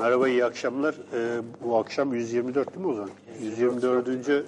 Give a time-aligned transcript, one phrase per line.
[0.00, 0.94] Merhaba, iyi akşamlar.
[0.94, 3.10] Ee, bu akşam 124 değil mi o zaman?
[3.42, 4.28] 124.
[4.28, 4.42] E,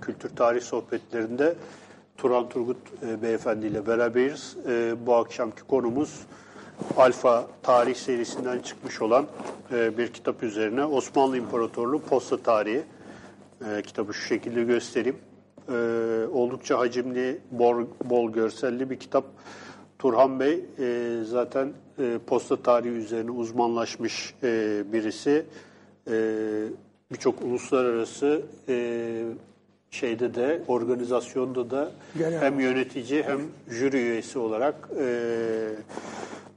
[0.00, 1.54] Kültür Tarih Sohbetlerinde
[2.16, 4.56] Turan Turgut e, Beyefendi ile beraberiz.
[4.68, 6.20] E, bu akşamki konumuz
[6.96, 9.26] Alfa Tarih serisinden çıkmış olan
[9.72, 12.82] e, bir kitap üzerine Osmanlı İmparatorluğu Posta Tarihi.
[13.70, 15.18] E, kitabı şu şekilde göstereyim.
[15.68, 15.74] E,
[16.32, 19.24] oldukça hacimli, bol, bol görselli bir kitap.
[19.98, 25.44] Turhan Bey e, zaten e, posta tarihi üzerine uzmanlaşmış e, birisi.
[26.10, 26.14] E,
[27.12, 29.24] Birçok uluslararası e,
[29.90, 32.40] şeyde de organizasyonda da Genel.
[32.40, 35.06] hem yönetici hem jüri üyesi olarak e,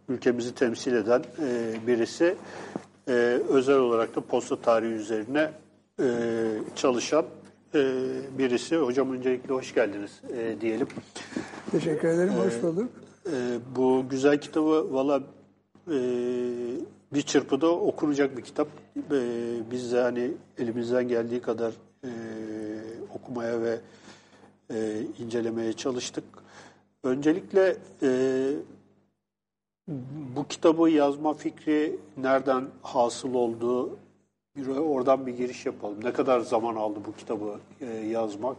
[0.09, 2.35] ülkemizi temsil eden e, birisi.
[3.07, 3.11] E,
[3.49, 5.49] özel olarak da posta tarihi üzerine
[5.99, 6.05] e,
[6.75, 7.25] çalışan
[7.75, 7.79] e,
[8.37, 8.77] birisi.
[8.77, 10.87] Hocam öncelikle hoş geldiniz e, diyelim.
[11.71, 12.89] Teşekkür ederim, hoş bulduk.
[13.27, 15.23] Ee, bu güzel kitabı valla
[15.87, 15.97] e,
[17.13, 18.67] bir çırpıda okunacak bir kitap.
[19.11, 19.21] E,
[19.71, 22.09] biz de hani elimizden geldiği kadar e,
[23.15, 23.79] okumaya ve
[24.73, 26.23] e, incelemeye çalıştık.
[27.03, 28.09] Öncelikle e,
[30.35, 33.97] bu kitabı yazma fikri nereden hasıl oldu?
[34.55, 36.03] Bir oradan bir giriş yapalım.
[36.03, 38.57] Ne kadar zaman aldı bu kitabı e, yazmak?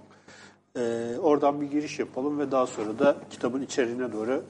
[0.77, 4.45] E, oradan bir giriş yapalım ve daha sonra da kitabın içeriğine doğru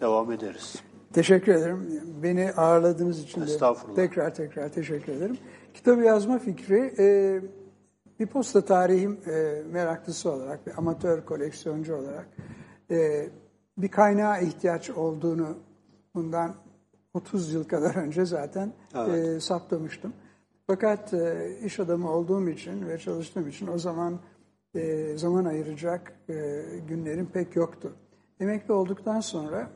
[0.00, 0.82] devam ederiz.
[1.12, 2.02] Teşekkür ederim.
[2.22, 3.46] Beni ağırladığınız için de
[3.94, 5.38] tekrar tekrar teşekkür ederim.
[5.74, 7.40] Kitabı yazma fikri e,
[8.20, 12.28] bir posta tarihim e, meraklısı olarak, bir amatör koleksiyoncu olarak
[12.90, 13.28] e,
[13.78, 15.48] bir kaynağa ihtiyaç olduğunu
[16.14, 16.54] bundan
[17.14, 19.26] 30 yıl kadar önce zaten Evet.
[19.26, 20.12] e, saptamıştım.
[20.66, 24.18] Fakat e, iş adamı olduğum için ve çalıştığım için o zaman
[24.74, 27.92] e, zaman ayıracak e, günlerim pek yoktu.
[28.40, 29.70] Emekli olduktan sonra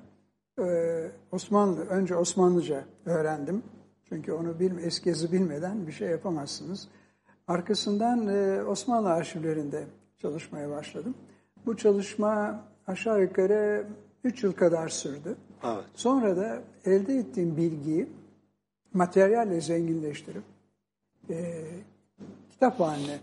[0.58, 0.64] e,
[1.32, 3.62] Osmanlı, önce Osmanlıca öğrendim.
[4.08, 6.88] Çünkü onu bil, eski yazı bilmeden bir şey yapamazsınız.
[7.48, 9.84] Arkasından e, Osmanlı arşivlerinde
[10.19, 11.15] çalışmaya başladım.
[11.66, 13.86] Bu çalışma aşağı yukarı
[14.25, 15.36] 3 yıl kadar sürdü.
[15.65, 15.84] Evet.
[15.94, 18.09] Sonra da elde ettiğim bilgiyi
[18.94, 20.42] materyalle zenginleştirip
[21.31, 21.65] e,
[22.50, 23.19] kitap haline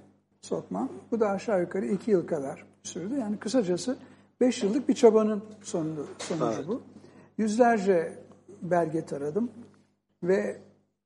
[0.48, 0.90] sokmam.
[1.12, 3.16] Bu da aşağı yukarı iki yıl kadar sürdü.
[3.20, 3.98] Yani kısacası
[4.42, 6.82] beş yıllık bir çabanın sonu, sonucu bu.
[7.38, 8.14] Yüzlerce
[8.62, 9.52] belge taradım
[10.24, 10.58] ve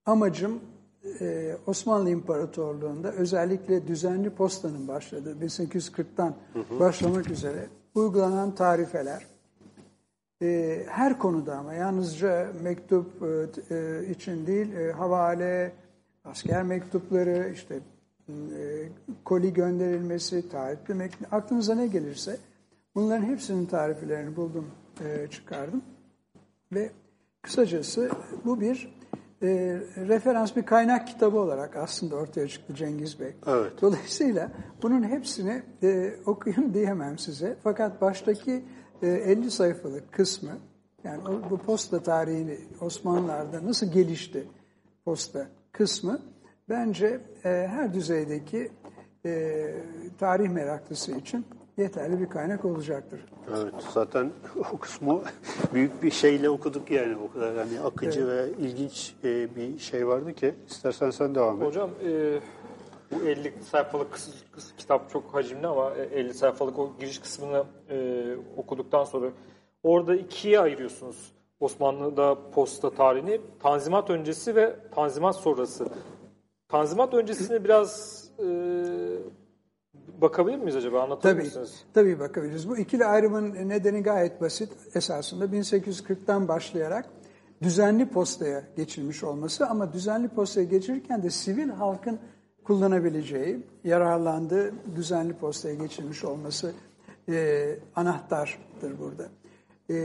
[0.05, 0.59] amacım
[1.21, 6.31] e, Osmanlı İmparatorluğu'nda özellikle düzenli postanın başladığı 1840'tan
[6.79, 9.25] başlamak üzere uygulanan tarifeler,
[10.41, 15.71] e, her konuda ama yalnızca mektup e, e, için değil, e, havale,
[16.23, 17.79] asker mektupları, işte
[19.25, 22.37] koli gönderilmesi, tarifli mektup, aklınıza ne gelirse
[22.95, 24.71] bunların hepsinin tariflerini buldum,
[25.05, 25.81] e, çıkardım.
[26.71, 26.91] Ve
[27.41, 28.09] kısacası
[28.45, 29.01] bu bir
[29.41, 29.47] e,
[30.07, 33.35] referans, bir kaynak kitabı olarak aslında ortaya çıktı Cengiz Bey.
[33.47, 33.73] Evet.
[33.81, 37.57] Dolayısıyla bunun hepsini e, okuyun diyemem size.
[37.63, 38.63] Fakat baştaki
[39.01, 40.51] e, 50 sayfalık kısmı,
[41.03, 44.47] yani o, bu posta tarihini Osmanlılar'da nasıl gelişti
[45.05, 46.19] posta kısmı,
[46.71, 48.71] bence e, her düzeydeki
[49.25, 49.55] e,
[50.19, 51.45] tarih meraklısı için
[51.77, 53.25] yeterli bir kaynak olacaktır.
[53.49, 53.73] Evet.
[53.93, 54.31] Zaten
[54.73, 55.21] o kısmı
[55.73, 57.15] büyük bir şeyle okuduk yani.
[57.17, 60.55] O kadar hani akıcı ve ilginç e, bir şey vardı ki.
[60.69, 61.67] İstersen sen devam et.
[61.67, 62.39] Hocam e,
[63.11, 67.63] bu 50 sayfalık kıs, kıs- kitap çok hacimli ama e, 50 sayfalık o giriş kısmını
[67.89, 68.25] e,
[68.57, 69.27] okuduktan sonra
[69.83, 73.41] orada ikiye ayırıyorsunuz Osmanlı'da posta tarihini.
[73.59, 75.87] Tanzimat öncesi ve Tanzimat sonrası.
[76.71, 78.45] Tanzimat öncesine biraz e,
[80.21, 81.03] bakabilir miyiz acaba?
[81.03, 81.83] Anlatabilir Tabii, misiniz?
[81.93, 82.69] tabii bakabiliriz.
[82.69, 84.69] Bu ikili ayrımın nedeni gayet basit.
[84.95, 87.05] Esasında 1840'tan başlayarak
[87.61, 92.19] düzenli postaya geçilmiş olması ama düzenli postaya geçirirken de sivil halkın
[92.63, 96.73] kullanabileceği, yararlandığı düzenli postaya geçilmiş olması
[97.29, 99.29] e, anahtardır burada.
[99.89, 99.95] E,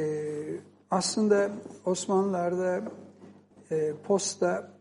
[0.91, 1.51] aslında
[1.85, 2.83] Osmanlılar'da
[3.71, 4.76] e, posta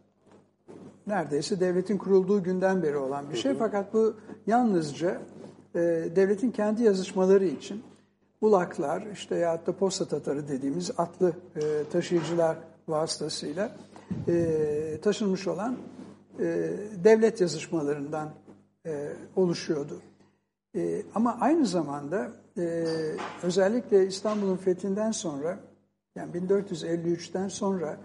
[1.07, 3.53] neredeyse devletin kurulduğu günden beri olan bir şey.
[3.53, 4.15] Fakat bu
[4.47, 5.21] yalnızca
[5.75, 5.79] e,
[6.15, 7.83] devletin kendi yazışmaları için
[8.41, 11.61] ulaklar işte ya da posta tatarı dediğimiz atlı e,
[11.91, 12.57] taşıyıcılar
[12.87, 13.71] vasıtasıyla
[14.27, 15.77] e, taşınmış olan
[16.39, 16.73] e,
[17.03, 18.29] devlet yazışmalarından
[18.85, 20.01] e, oluşuyordu.
[20.75, 22.85] E, ama aynı zamanda e,
[23.43, 25.59] özellikle İstanbul'un fethinden sonra
[26.15, 27.97] yani 1453'ten sonra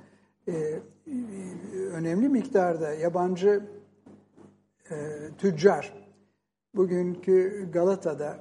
[0.48, 0.78] e,
[1.92, 3.62] önemli miktarda yabancı
[4.90, 4.96] e,
[5.38, 5.92] tüccar
[6.74, 8.38] bugünkü Galata'da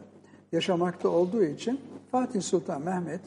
[0.52, 1.80] yaşamakta olduğu için
[2.12, 3.22] Fatih Sultan Mehmet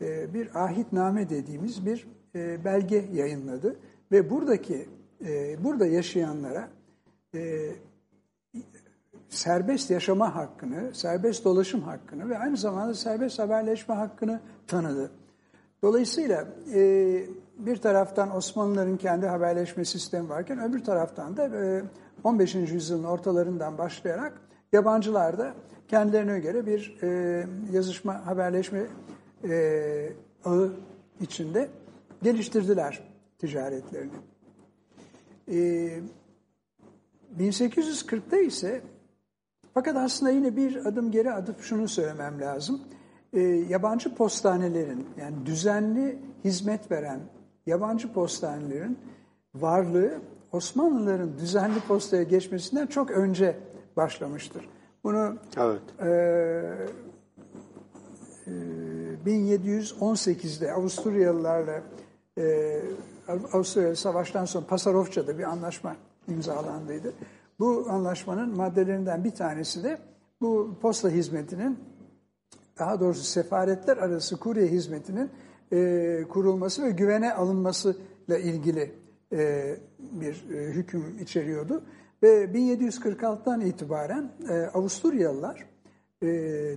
[0.00, 3.76] e, bir ahitname dediğimiz bir e, belge yayınladı
[4.12, 4.88] ve buradaki
[5.26, 6.68] e, burada yaşayanlara
[7.34, 7.70] e,
[9.28, 15.10] serbest yaşama hakkını, serbest dolaşım hakkını ve aynı zamanda serbest haberleşme hakkını tanıdı.
[15.82, 17.22] Dolayısıyla e,
[17.58, 21.82] bir taraftan Osmanlıların kendi haberleşme sistemi varken öbür taraftan da e,
[22.24, 22.54] 15.
[22.54, 24.40] yüzyılın ortalarından başlayarak
[24.72, 25.54] yabancılar da
[25.88, 28.86] kendilerine göre bir e, yazışma, haberleşme
[29.48, 30.12] e,
[30.44, 30.72] ağı
[31.20, 31.68] içinde
[32.22, 33.02] geliştirdiler
[33.38, 34.10] ticaretlerini.
[35.48, 36.00] E,
[37.38, 38.80] 1840'ta ise
[39.74, 42.80] fakat aslında yine bir adım geri atıp şunu söylemem lazım.
[43.36, 47.20] E, yabancı postanelerin yani düzenli hizmet veren
[47.66, 48.98] yabancı postanelerin
[49.54, 50.18] varlığı
[50.52, 53.56] Osmanlıların düzenli postaya geçmesinden çok önce
[53.96, 54.68] başlamıştır.
[55.04, 55.80] Bunu Evet.
[56.00, 56.06] e,
[58.46, 58.50] e,
[59.26, 61.82] 1718'de Avusturyalılarla
[62.38, 62.80] e,
[63.52, 65.96] Avusturya Savaş'tan sonra Pasarofça'da bir anlaşma
[66.28, 67.12] imzalandıydı.
[67.58, 69.98] Bu anlaşmanın maddelerinden bir tanesi de
[70.40, 71.78] bu posta hizmetinin
[72.78, 75.30] daha doğrusu sefaretler arası kurye hizmetinin
[75.72, 78.94] e, kurulması ve güvene alınmasıyla ilgili
[79.32, 81.82] e, bir e, hüküm içeriyordu.
[82.22, 85.66] Ve 1746'dan itibaren e, Avusturyalılar
[86.22, 86.26] e,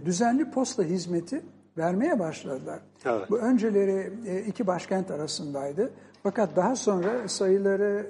[0.06, 1.42] düzenli posta hizmeti
[1.78, 2.80] vermeye başladılar.
[3.06, 3.30] Evet.
[3.30, 5.92] Bu önceleri e, iki başkent arasındaydı.
[6.24, 8.08] Fakat daha sonra sayıları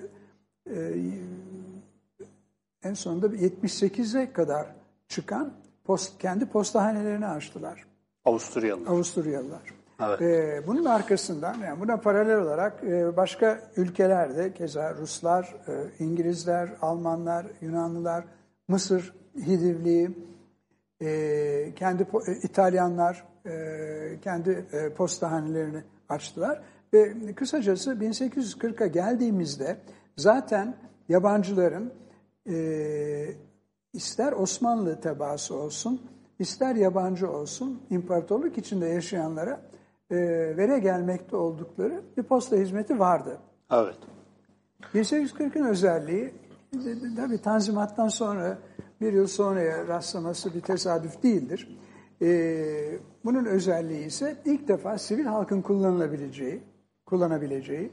[0.70, 0.94] e,
[2.84, 4.76] en sonunda 78'e kadar
[5.08, 5.54] çıkan
[5.90, 7.86] post, kendi postahanelerini açtılar
[8.26, 8.92] Avusturyalılar.
[8.92, 9.62] Avusturyalılar.
[10.00, 10.22] Evet.
[10.22, 17.46] Ee, bunun arkasından yani buna paralel olarak e, başka ülkelerde keza Ruslar, e, İngilizler, Almanlar,
[17.62, 18.24] Yunanlılar,
[18.68, 20.10] Mısır, Hidivliği,
[21.02, 26.62] e, kendi e, İtalyanlar e, kendi e, postahanelerini açtılar
[26.94, 29.78] ve kısacası 1840'a geldiğimizde
[30.18, 30.76] zaten
[31.10, 31.94] yabancıların
[32.50, 32.56] e,
[33.94, 36.02] ister Osmanlı tebaası olsun,
[36.40, 39.62] ister yabancı olsun, imparatorluk içinde yaşayanlara
[40.12, 40.18] e,
[40.58, 43.38] vere gelmekte oldukları bir posta hizmeti vardı.
[43.72, 43.98] Evet.
[44.94, 46.34] 1840'ın özelliği
[47.16, 48.58] tabii Tanzimat'tan sonra
[49.02, 51.78] bir yıl sonraya rastlaması bir tesadüf değildir.
[52.22, 56.64] Ee, bunun özelliği ise ilk defa sivil halkın kullanılabileceği,
[57.06, 57.92] kullanabileceği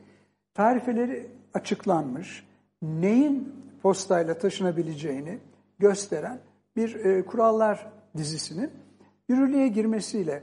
[0.55, 2.47] tarifeleri açıklanmış,
[2.83, 5.39] neyin postayla taşınabileceğini
[5.79, 6.39] gösteren
[6.77, 8.71] bir e, kurallar dizisinin
[9.29, 10.43] yürürlüğe girmesiyle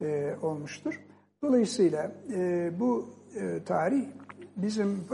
[0.00, 1.00] e, olmuştur.
[1.42, 4.04] Dolayısıyla e, bu e, tarih
[4.56, 5.04] bizim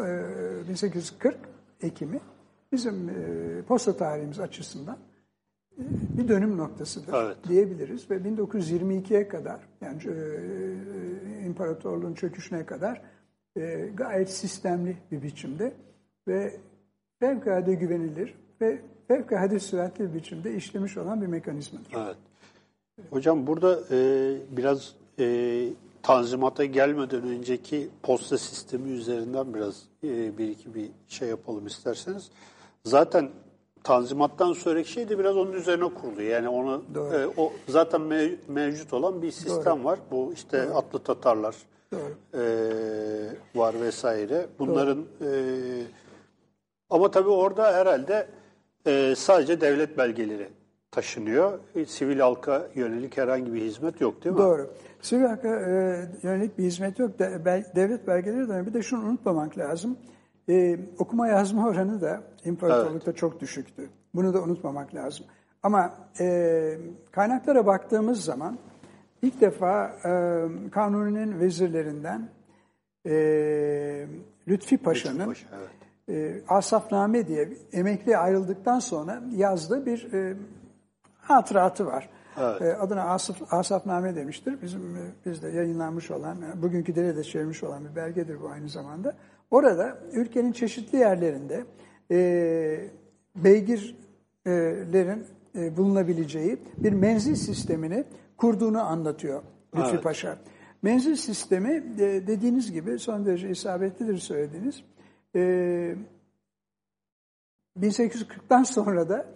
[0.64, 1.36] e, 1840
[1.80, 2.20] Ekim'i
[2.72, 4.98] bizim e, posta tarihimiz açısından
[5.78, 5.82] e,
[6.18, 7.36] bir dönüm noktasıdır Evet.
[7.48, 13.02] diyebiliriz ve 1922'ye kadar yani e, imparatorluğun çöküşüne kadar
[13.56, 15.72] e, gayet sistemli bir biçimde
[16.28, 16.60] ve
[17.20, 21.92] fevkalade güvenilir ve fevkalade süratli bir biçimde işlemiş olan bir mekanizmadır.
[21.96, 22.16] Evet.
[23.10, 23.98] Hocam burada e,
[24.50, 25.68] biraz e,
[26.02, 32.30] tanzimata gelmeden önceki posta sistemi üzerinden biraz e, bir iki bir şey yapalım isterseniz.
[32.84, 33.30] Zaten
[33.84, 36.22] tanzimattan sonraki şey de biraz onun üzerine kurulu.
[36.22, 37.14] Yani onu Doğru.
[37.14, 39.98] e, o zaten mev- mevcut olan bir sistem var.
[40.10, 41.56] Bu işte atlı Tatarlar
[41.92, 42.14] Doğru.
[42.34, 42.42] e,
[43.54, 44.46] var vesaire.
[44.58, 45.30] Bunların e,
[46.90, 48.28] ama tabii orada herhalde
[48.86, 50.48] e, sadece devlet belgeleri
[50.90, 51.58] taşınıyor.
[51.74, 54.38] E, Sivil halka yönelik herhangi bir hizmet yok değil mi?
[54.38, 54.70] Doğru.
[55.00, 57.18] Sivil hakka e, yönelik bir hizmet yok.
[57.18, 59.98] De, bel- devlet belgeleri de bir de şunu unutmamak lazım.
[60.48, 63.88] E, okuma yazma oranı da imparatorlukta çok düşüktü.
[64.14, 65.26] Bunu da unutmamak lazım.
[65.62, 66.78] Ama e,
[67.10, 68.58] kaynaklara baktığımız zaman
[69.22, 70.10] ilk defa e,
[70.70, 72.28] Kanuni'nin vezirlerinden
[73.06, 73.12] e,
[74.48, 75.68] Lütfi Paşa'nın Paşa, evet.
[76.08, 80.36] E, Asafname diye emekli ayrıldıktan sonra yazdığı bir e,
[81.18, 82.10] hatıratı var.
[82.40, 82.62] Evet.
[82.62, 84.62] E, adına Asaf, Asafname demiştir.
[84.62, 88.68] Bizim e, bizde yayınlanmış olan, e, bugünkü dile de çevrilmiş olan bir belgedir bu aynı
[88.68, 89.14] zamanda.
[89.50, 91.64] Orada ülkenin çeşitli yerlerinde
[92.10, 92.90] e,
[93.36, 95.24] beygirlerin
[95.56, 98.04] e, bulunabileceği bir menzil sistemini
[98.36, 99.42] kurduğunu anlatıyor
[99.76, 100.02] Lütfi Evet.
[100.02, 100.38] Paşa.
[100.82, 104.84] Menzil sistemi e, dediğiniz gibi son derece isabetlidir söylediğiniz.
[105.34, 105.94] E,
[107.80, 109.26] 1840'tan sonra da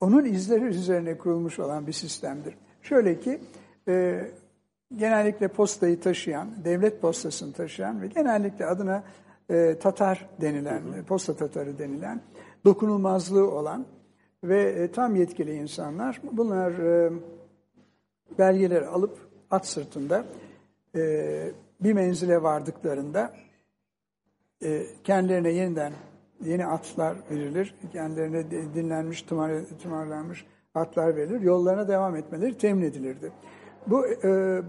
[0.00, 2.54] onun izleri üzerine kurulmuş olan bir sistemdir.
[2.82, 3.40] Şöyle ki
[3.88, 4.24] e,
[4.96, 9.04] genellikle postayı taşıyan, devlet postasını taşıyan ve genellikle adına
[9.50, 12.20] e, Tatar denilen, posta Tatarı denilen,
[12.64, 13.86] dokunulmazlığı olan
[14.44, 17.12] ve e, tam yetkili insanlar bunlar e,
[18.38, 19.18] belgeleri alıp
[19.50, 20.24] at sırtında
[20.96, 23.32] e, bir menzile vardıklarında
[24.64, 25.92] e, kendilerine yeniden
[26.44, 27.74] yeni atlar verilir.
[27.92, 31.40] Kendilerine dinlenmiş, tımar, tımarlanmış atlar verilir.
[31.40, 33.32] Yollarına devam etmeleri temin edilirdi.
[33.86, 34.62] Bu e,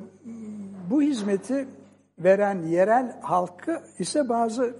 [0.89, 1.67] bu hizmeti
[2.19, 4.75] veren yerel halkı ise bazı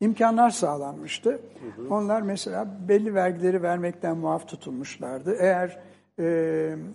[0.00, 1.40] imkanlar sağlanmıştı.
[1.90, 5.36] Onlar mesela belli vergileri vermekten muaf tutulmuşlardı.
[5.40, 5.78] Eğer
[6.18, 6.24] e,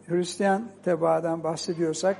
[0.07, 2.17] Hristiyan tebaadan bahsediyorsak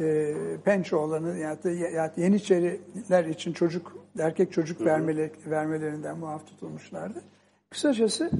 [0.00, 0.34] e,
[0.64, 7.22] Pençoğlan'ı ya da, ya da Yeniçeriler için çocuk erkek çocuk vermeli, vermelerinden muaf tutulmuşlardı.
[7.70, 8.30] Kısacası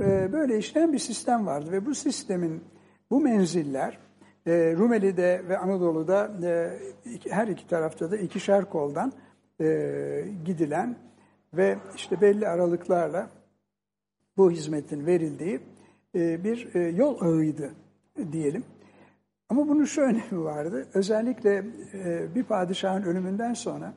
[0.00, 2.64] e, böyle işleyen bir sistem vardı ve bu sistemin
[3.10, 3.98] bu menziller
[4.46, 6.78] e, Rumeli'de ve Anadolu'da e,
[7.30, 9.12] her iki tarafta da ikişer koldan
[9.60, 10.96] e, gidilen
[11.54, 13.30] ve işte belli aralıklarla
[14.36, 15.60] bu hizmetin verildiği
[16.14, 17.70] e, bir e, yol ağıydı
[18.32, 18.64] diyelim.
[19.48, 20.86] Ama bunun şu önemi vardı.
[20.94, 21.64] Özellikle
[21.94, 23.94] e, bir padişahın ölümünden sonra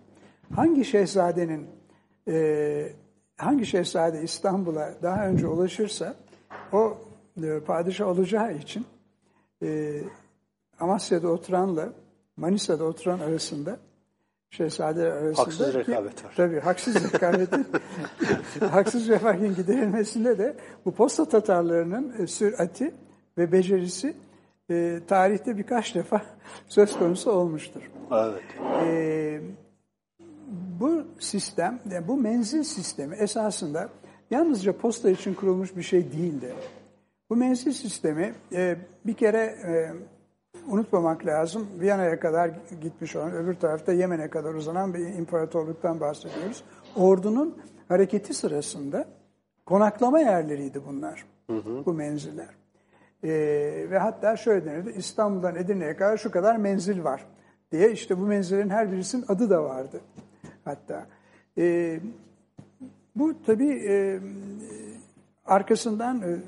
[0.56, 1.68] hangi şehzadenin
[2.28, 2.90] e,
[3.38, 6.16] hangi şehzade İstanbul'a daha önce ulaşırsa
[6.74, 6.98] o
[7.44, 8.86] e, padişah olacağı için
[9.64, 10.00] e,
[10.80, 11.90] Amasya'da oturanla
[12.38, 13.78] Manisa'da oturan arasında
[14.50, 16.34] şehzadeler arasında Haksız ki- rekabet var.
[16.38, 17.68] Tabii haksız rekabetin
[18.72, 22.96] haksız refahin giderilmesinde de bu posta Tatarlarının e, sürati
[23.38, 24.16] ve becerisi
[24.70, 26.22] e, tarihte birkaç defa
[26.68, 27.82] söz konusu olmuştur.
[28.12, 28.44] Evet.
[28.86, 29.42] E,
[30.80, 33.90] bu sistem, yani bu menzil sistemi esasında
[34.32, 36.54] yalnızca posta için kurulmuş bir şey değildi.
[37.30, 38.76] Bu menzil sistemi e,
[39.06, 39.92] bir kere e,
[40.68, 41.68] unutmamak lazım.
[41.80, 42.52] Viyana'ya kadar
[42.82, 46.64] gitmiş olan, öbür tarafta Yemen'e kadar uzanan bir imparatorluktan bahsediyoruz.
[46.96, 49.06] Ordunun hareketi sırasında
[49.66, 51.26] konaklama yerleriydi bunlar,
[51.86, 52.50] bu menziller.
[53.24, 53.30] E,
[53.92, 57.26] ve hatta şöyle denirdi, İstanbul'dan Edirne'ye kadar şu kadar menzil var
[57.72, 60.02] diye işte bu menzillerin her birisinin adı da vardı
[60.68, 61.08] hatta.
[61.58, 62.00] E,
[63.16, 64.20] bu tabii e,
[65.46, 66.40] arkasından e,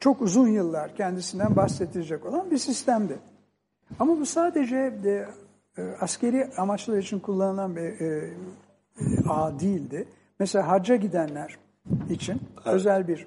[0.00, 3.18] çok uzun yıllar kendisinden bahsedilecek olan bir sistemdi.
[3.98, 5.28] Ama bu sadece de,
[5.78, 8.30] e, askeri amaçlar için kullanılan bir e, e,
[9.28, 10.08] ağ değildi.
[10.38, 11.58] Mesela hacca gidenler
[12.10, 13.26] için özel bir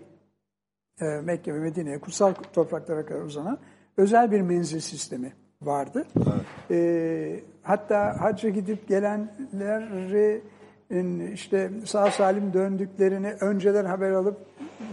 [1.02, 3.58] e, Mekke ve Medine'ye kutsal topraklara kadar uzanan
[3.98, 6.06] özel bir menzil sistemi vardı.
[6.72, 10.42] E, hatta hacca gidip gelenleri
[11.34, 14.38] işte sağ salim döndüklerini önceden haber alıp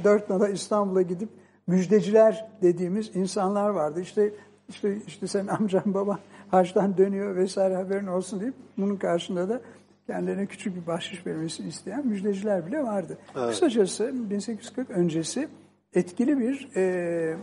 [0.04, 1.28] dört nala İstanbul'a gidip
[1.66, 4.00] müjdeciler dediğimiz insanlar vardı.
[4.00, 4.32] İşte
[4.68, 9.60] işte işte sen amcan baban hacdan dönüyor vesaire haberin olsun deyip bunun karşında da
[10.06, 13.18] kendilerine küçük bir bahşiş vermesini isteyen müjdeciler bile vardı.
[13.48, 15.48] Kısacası 1840 öncesi
[15.94, 17.36] etkili bir e,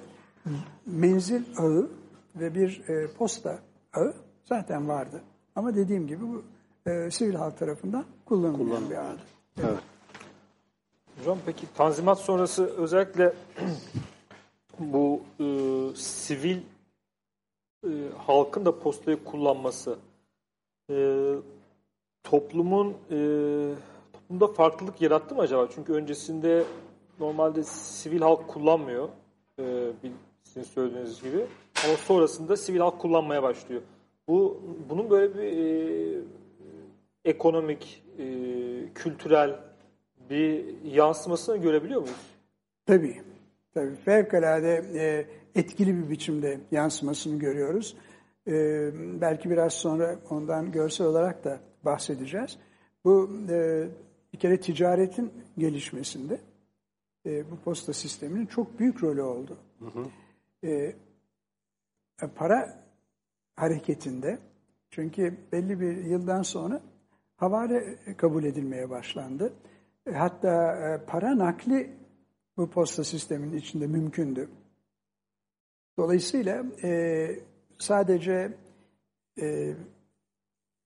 [0.86, 1.90] menzil ağı
[2.36, 3.60] ve bir e, posta
[3.94, 4.14] ağı
[4.50, 5.22] zaten vardı.
[5.56, 6.44] Ama dediğim gibi bu
[6.90, 9.22] e, sivil halk tarafından kullanılmayan bir ağdı.
[9.60, 9.80] Evet.
[11.20, 13.34] Hocam peki Tanzimat sonrası özellikle
[14.80, 15.46] bu e,
[15.96, 16.58] sivil
[17.84, 19.98] e, halkın da postayı kullanması
[20.92, 20.96] e,
[22.24, 23.18] toplumun e,
[24.14, 25.68] toplumda farklılık yarattı mı acaba?
[25.76, 26.64] Çünkü öncesinde
[27.20, 29.10] normalde sivil halk kullanmıyor.
[29.60, 29.92] E,
[30.44, 31.46] sizin söylediğiniz gibi.
[31.86, 33.82] Ama sonrasında sivil halk kullanmaya başlıyor.
[34.28, 36.22] Bu bunun böyle bir e,
[37.26, 38.26] ekonomik, e,
[38.96, 39.60] kültürel
[40.30, 42.38] bir yansımasını görebiliyor muyuz?
[42.86, 43.22] Tabii.
[43.74, 43.96] Tabii.
[43.96, 45.26] Fevkalade e,
[45.60, 47.98] etkili bir biçimde yansımasını görüyoruz.
[48.48, 48.54] E,
[49.22, 52.58] belki biraz sonra ondan görsel olarak da bahsedeceğiz.
[53.06, 53.88] Bu e,
[54.34, 56.40] bir kere ticaretin gelişmesinde
[57.26, 59.58] e, bu posta sisteminin çok büyük rolü oldu.
[60.64, 60.94] E,
[62.36, 62.87] para
[63.58, 64.40] hareketinde
[64.90, 66.82] çünkü belli bir yıldan sonra
[67.36, 69.54] havale kabul edilmeye başlandı.
[70.06, 71.98] E, Hatta e, para nakli
[72.58, 74.50] bu posta sisteminin içinde mümkündü.
[75.98, 77.30] Dolayısıyla e,
[77.78, 78.54] sadece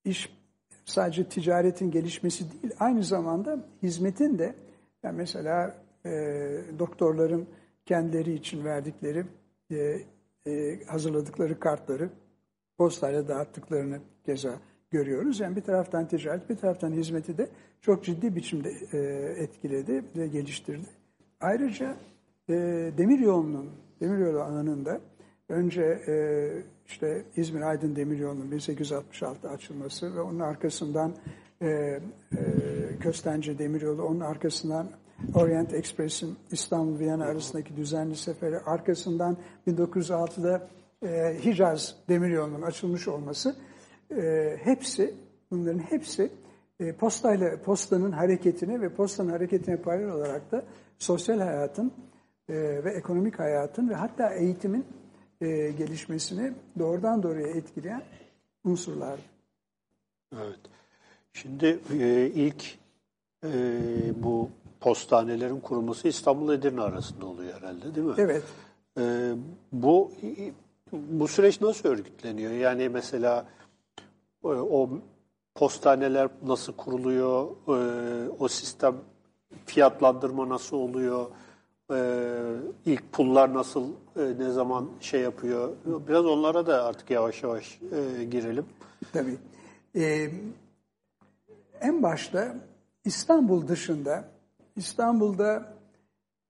[0.05, 0.37] iş
[0.85, 4.55] sadece ticaretin gelişmesi değil, aynı zamanda hizmetin de
[5.03, 5.83] yani mesela
[6.79, 7.47] doktorların
[7.85, 9.25] kendileri için verdikleri
[10.87, 12.09] hazırladıkları kartları
[12.81, 14.59] postayla dağıttıklarını keza
[14.91, 15.39] görüyoruz.
[15.39, 17.49] Yani bir taraftan ticaret, bir taraftan hizmeti de
[17.81, 18.97] çok ciddi biçimde e,
[19.43, 20.85] etkiledi ve geliştirdi.
[21.41, 21.95] Ayrıca
[22.49, 22.53] e,
[22.97, 23.69] demiryolunun,
[24.01, 25.01] demiryolu alanında
[25.49, 26.15] önce e,
[26.87, 31.13] işte İzmir-Aydın Demiryolu'nun 1866 açılması ve onun arkasından
[31.61, 31.99] e, e,
[32.99, 34.87] Köstence Demiryolu, onun arkasından
[35.33, 40.67] Orient Express'in İstanbul-Viyana arasındaki düzenli seferi, arkasından 1906'da
[41.03, 43.55] e, Hicaz Demiryolu'nun açılmış olması
[44.17, 45.15] e, hepsi,
[45.51, 46.31] bunların hepsi
[46.79, 50.63] e, postayla postanın hareketini ve postanın hareketine paralel olarak da
[50.99, 51.93] sosyal hayatın
[52.49, 52.53] e,
[52.83, 54.85] ve ekonomik hayatın ve hatta eğitimin
[55.41, 58.03] e, gelişmesini doğrudan doğruya etkileyen
[58.63, 59.21] unsurlardı.
[60.35, 60.59] Evet.
[61.33, 62.77] Şimdi e, ilk
[63.43, 63.49] e,
[64.15, 68.13] bu postanelerin kurulması İstanbul Edirne arasında oluyor herhalde değil mi?
[68.17, 68.43] Evet.
[68.97, 69.33] E,
[69.71, 70.11] bu
[70.91, 72.51] bu süreç nasıl örgütleniyor?
[72.51, 73.45] Yani mesela
[74.43, 74.89] e, o
[75.55, 77.47] postaneler nasıl kuruluyor?
[77.67, 78.95] E, o sistem
[79.65, 81.25] fiyatlandırma nasıl oluyor?
[81.93, 81.97] E,
[82.85, 85.69] ilk pullar nasıl ne zaman şey yapıyor?
[85.85, 87.79] Biraz onlara da artık yavaş yavaş
[88.31, 88.65] girelim.
[89.13, 89.37] Tabii.
[89.95, 90.29] Ee,
[91.81, 92.55] en başta
[93.05, 94.25] İstanbul dışında,
[94.75, 95.73] İstanbul'da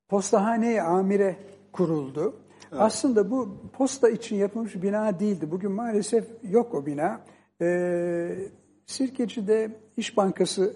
[0.09, 1.37] postahane amire
[1.71, 2.35] kuruldu.
[2.79, 5.51] Aslında bu posta için yapılmış bina değildi.
[5.51, 7.21] Bugün maalesef yok o bina.
[7.61, 8.35] Ee,
[8.85, 10.73] Sirkeci'de İş Bankası'nın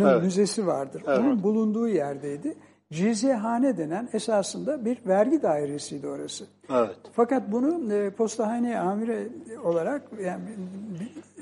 [0.00, 0.22] Evet.
[0.22, 1.02] müzesi vardır.
[1.06, 1.18] Evet.
[1.18, 2.54] Onun bulunduğu yerdeydi.
[2.92, 6.44] Ciziyehane denen esasında bir vergi dairesiydi orası.
[6.70, 6.96] Evet.
[7.12, 9.28] Fakat bunu e, postahane amire
[9.64, 10.42] olarak yani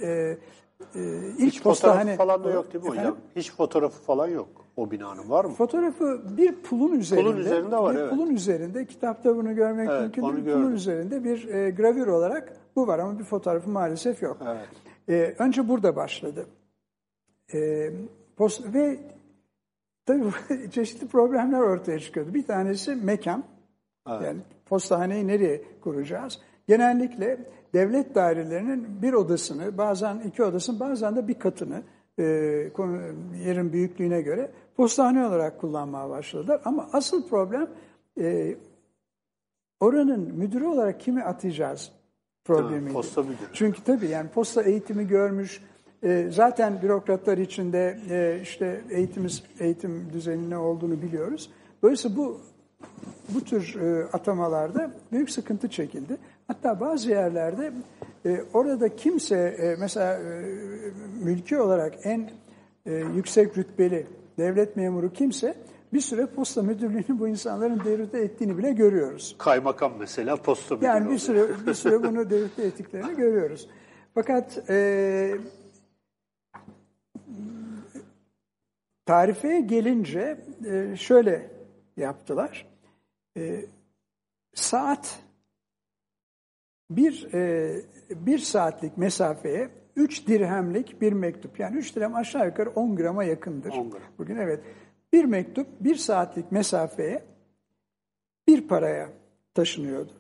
[0.03, 0.37] e,
[0.95, 1.01] e,
[1.39, 3.05] ilk Hiç postahane fotoğrafı falan da yok değil mi hocam?
[3.05, 3.23] Efendim?
[3.37, 5.53] Hiç fotoğrafı falan yok o binanın var mı?
[5.53, 7.41] Fotoğrafı bir pulun üzerinde.
[7.41, 8.11] üzerinde var, bir evet.
[8.11, 8.87] Pulun üzerinde.
[8.87, 10.23] Kitapta bunu görmek Evet, mümkün.
[10.23, 10.35] değil.
[10.45, 10.61] gördüm.
[10.61, 14.39] Pulun üzerinde bir e, gravür olarak bu var ama bir fotoğrafı maalesef yok.
[14.47, 14.69] Evet.
[15.09, 16.47] E, önce burada başladı.
[17.55, 17.91] E,
[18.37, 18.99] post ve
[20.07, 20.25] tabii
[20.71, 22.35] çeşitli problemler ortaya çıkıyordu.
[22.35, 23.45] Bir tanesi mekan.
[24.07, 26.41] Yani postahaneyi nereye kuracağız?
[26.71, 27.39] Genellikle
[27.75, 31.83] devlet dairelerinin bir odasını, bazen iki odasını, bazen de bir katını
[32.19, 32.23] e,
[33.45, 36.61] yerin büyüklüğüne göre postahane olarak kullanmaya başladılar.
[36.65, 37.71] Ama asıl problem
[38.21, 38.57] e,
[39.81, 41.93] oranın müdürü olarak kimi atayacağız
[42.45, 42.93] problemiydi.
[42.93, 43.49] posta müdürü.
[43.53, 45.63] Çünkü tabii yani posta eğitimi görmüş,
[46.03, 51.51] e, zaten bürokratlar içinde e, işte eğitimiz eğitim düzeni ne olduğunu biliyoruz.
[51.83, 52.41] Dolayısıyla bu
[53.35, 56.17] bu tür e, atamalarda büyük sıkıntı çekildi.
[56.51, 57.73] Hatta bazı yerlerde
[58.27, 60.43] e, orada kimse e, mesela e,
[61.25, 62.31] mülki olarak en
[62.87, 64.07] e, yüksek rütbeli
[64.39, 65.55] devlet memuru kimse
[65.93, 69.35] bir süre posta müdürlüğünü bu insanların devrede ettiğini bile görüyoruz.
[69.39, 71.19] Kaymakam mesela posta müdürü Yani bir oluyor.
[71.21, 73.69] süre bir süre bunu devlette ettiklerini görüyoruz.
[74.15, 75.31] Fakat e,
[79.07, 81.51] tarifeye gelince e, şöyle
[81.97, 82.67] yaptılar.
[83.37, 83.65] E,
[84.55, 85.19] saat
[86.91, 87.75] bir e,
[88.11, 91.61] bir saatlik mesafeye 3 dirhemlik bir mektup.
[91.61, 93.73] Yani 3 dirhem aşağı yukarı 10 grama yakındır.
[93.73, 94.03] 10 gram.
[94.19, 94.61] Bugün evet.
[95.13, 97.25] Bir mektup bir saatlik mesafeye
[98.49, 99.09] bir paraya
[99.55, 100.13] taşınıyordu.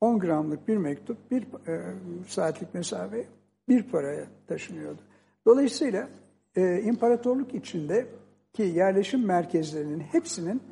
[0.00, 1.94] 10 gramlık bir mektup bir e,
[2.28, 3.24] saatlik mesafe
[3.68, 5.02] bir paraya taşınıyordu.
[5.46, 6.08] Dolayısıyla
[6.56, 8.06] e, imparatorluk içinde
[8.52, 10.62] ki yerleşim merkezlerinin hepsinin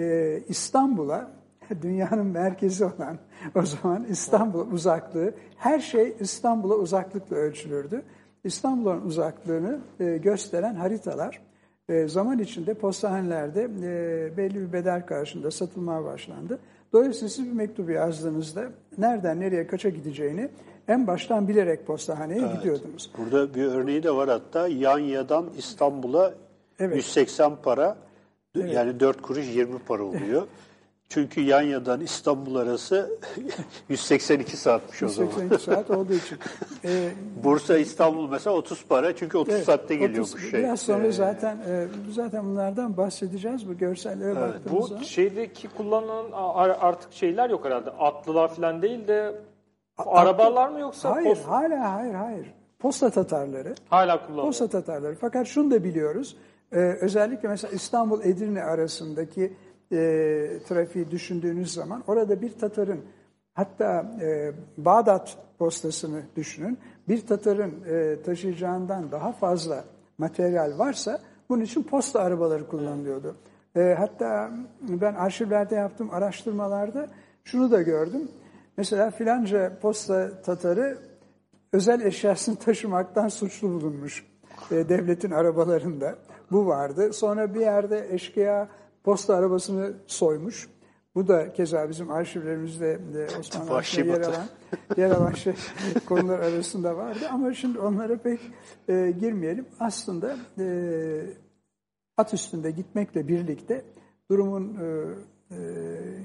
[0.00, 1.30] e, İstanbul'a
[1.82, 3.18] dünyanın merkezi olan
[3.54, 8.02] o zaman İstanbul uzaklığı her şey İstanbul'a uzaklıkla ölçülürdü.
[8.44, 11.40] İstanbul'un uzaklığını e, gösteren haritalar
[11.88, 16.58] e, zaman içinde postahanelerde e, belli bir bedel karşılığında satılmaya başlandı.
[16.92, 18.64] Dolayısıyla siz bir mektubu yazdığınızda
[18.98, 20.48] nereden nereye kaça gideceğini
[20.88, 23.10] en baştan bilerek postahaneye gidiyordunuz.
[23.18, 26.34] Burada bir örneği de var hatta Yanya'dan İstanbul'a
[26.78, 26.96] Evet.
[26.96, 27.96] 180 para
[28.54, 30.42] yani 4 kuruş 20 para oluyor.
[31.08, 33.10] Çünkü Yanya'dan İstanbul arası
[33.88, 35.30] 182 saatmiş o zaman.
[35.30, 36.38] 82 saat olduğu için.
[36.84, 37.08] E,
[37.44, 40.60] Bursa İstanbul mesela 30 para çünkü 30 Evet, saatte 30 geliyormuş şey.
[40.62, 45.02] Biraz sonra Ee, zaten e, zaten bunlardan bahsedeceğiz bu görsellere baktığımız Bu zaman.
[45.02, 46.24] şeydeki kullanılan
[46.80, 47.90] artık şeyler yok herhalde.
[47.90, 49.34] Atlılar falan değil de
[49.96, 52.54] arabalar mı yoksa Hayır, post- hala hayır, hayır.
[52.78, 54.46] Posta Tatarları, hala kullanılıyor?
[54.46, 55.14] posta Tatarları.
[55.20, 56.36] Fakat şunu da biliyoruz.
[56.72, 59.52] e, özellikle mesela İstanbul-Edirne arasındaki
[59.92, 59.98] e,
[60.68, 63.00] trafiği düşündüğünüz zaman orada bir Tatar'ın
[63.54, 66.78] hatta e, Bağdat postasını düşünün.
[67.08, 69.84] Bir Tatar'ın e, taşıyacağından daha fazla
[70.18, 73.36] materyal varsa bunun için posta arabaları kullanılıyordu.
[73.76, 77.08] E, hatta ben arşivlerde yaptığım araştırmalarda
[77.44, 78.28] şunu da gördüm.
[78.76, 80.98] Mesela filanca posta Tatarı
[81.72, 84.26] özel eşyasını taşımaktan suçlu bulunmuş
[84.70, 86.14] e, devletin arabalarında.
[86.50, 87.12] Bu vardı.
[87.12, 88.68] Sonra bir yerde eşkıya
[89.06, 90.68] posta arabasını soymuş.
[91.14, 94.46] Bu da keza bizim arşivlerimizde de Osmanlı arşivinde yer alan,
[94.96, 95.54] yer alan şey,
[96.08, 97.18] konular arasında vardı.
[97.32, 98.40] Ama şimdi onlara pek
[98.88, 99.66] e, girmeyelim.
[99.80, 100.66] Aslında e,
[102.16, 103.84] at üstünde gitmekle birlikte
[104.30, 105.04] durumun e,
[105.50, 105.58] e,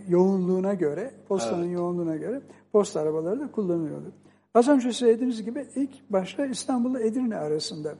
[0.09, 2.41] yoğunluğuna göre, postanın yoğunluğuna göre
[2.71, 4.11] posta arabaları da kullanılıyordu.
[4.53, 7.95] Az önce söylediğiniz gibi ilk başta İstanbul'la Edirne arasında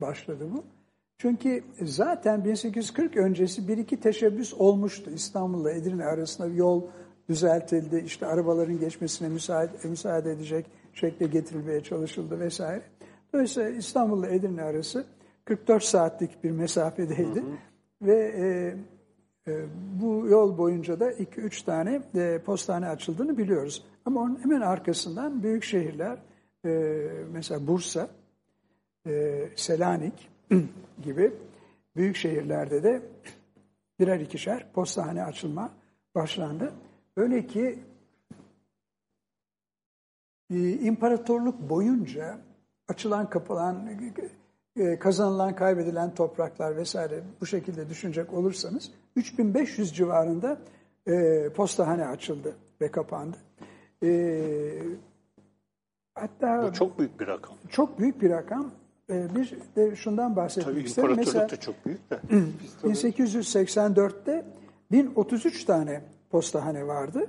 [0.00, 0.73] başladı bu.
[1.18, 5.10] Çünkü zaten 1840 öncesi bir iki teşebbüs olmuştu.
[5.10, 6.82] İstanbul'la Edirne arasında yol
[7.28, 8.02] düzeltildi.
[8.06, 12.82] İşte arabaların geçmesine müsaade, müsaade edecek şekle getirilmeye çalışıldı vesaire.
[13.32, 15.04] Dolayısıyla İstanbul'la Edirne arası
[15.44, 17.40] 44 saatlik bir mesafedeydi.
[17.40, 17.56] Hı hı.
[18.02, 18.76] Ve e,
[19.52, 19.66] e,
[20.02, 23.84] bu yol boyunca da 2-3 tane e, postane açıldığını biliyoruz.
[24.04, 26.18] Ama onun hemen arkasından büyük şehirler,
[26.64, 26.70] e,
[27.32, 28.08] mesela Bursa,
[29.06, 30.33] e, Selanik
[31.02, 31.32] gibi
[31.96, 33.02] büyük şehirlerde de
[34.00, 35.70] birer ikişer postane açılma
[36.14, 36.72] başlandı.
[37.16, 37.78] Öyle ki
[40.50, 42.38] e, imparatorluk boyunca
[42.88, 43.88] açılan kapılan,
[44.76, 50.58] e, kazanılan, kaybedilen topraklar vesaire bu şekilde düşünecek olursanız 3500 civarında
[51.06, 53.36] e, postahane açıldı ve kapandı.
[56.14, 57.56] Hatta bu çok büyük bir rakam.
[57.70, 58.70] Çok büyük bir rakam.
[59.08, 61.16] Bir de şundan bahsetmek Tabii isterim.
[61.16, 62.20] Mesela da çok büyük de.
[62.84, 64.44] 1884'te
[64.92, 67.26] 1033 tane postahane vardı.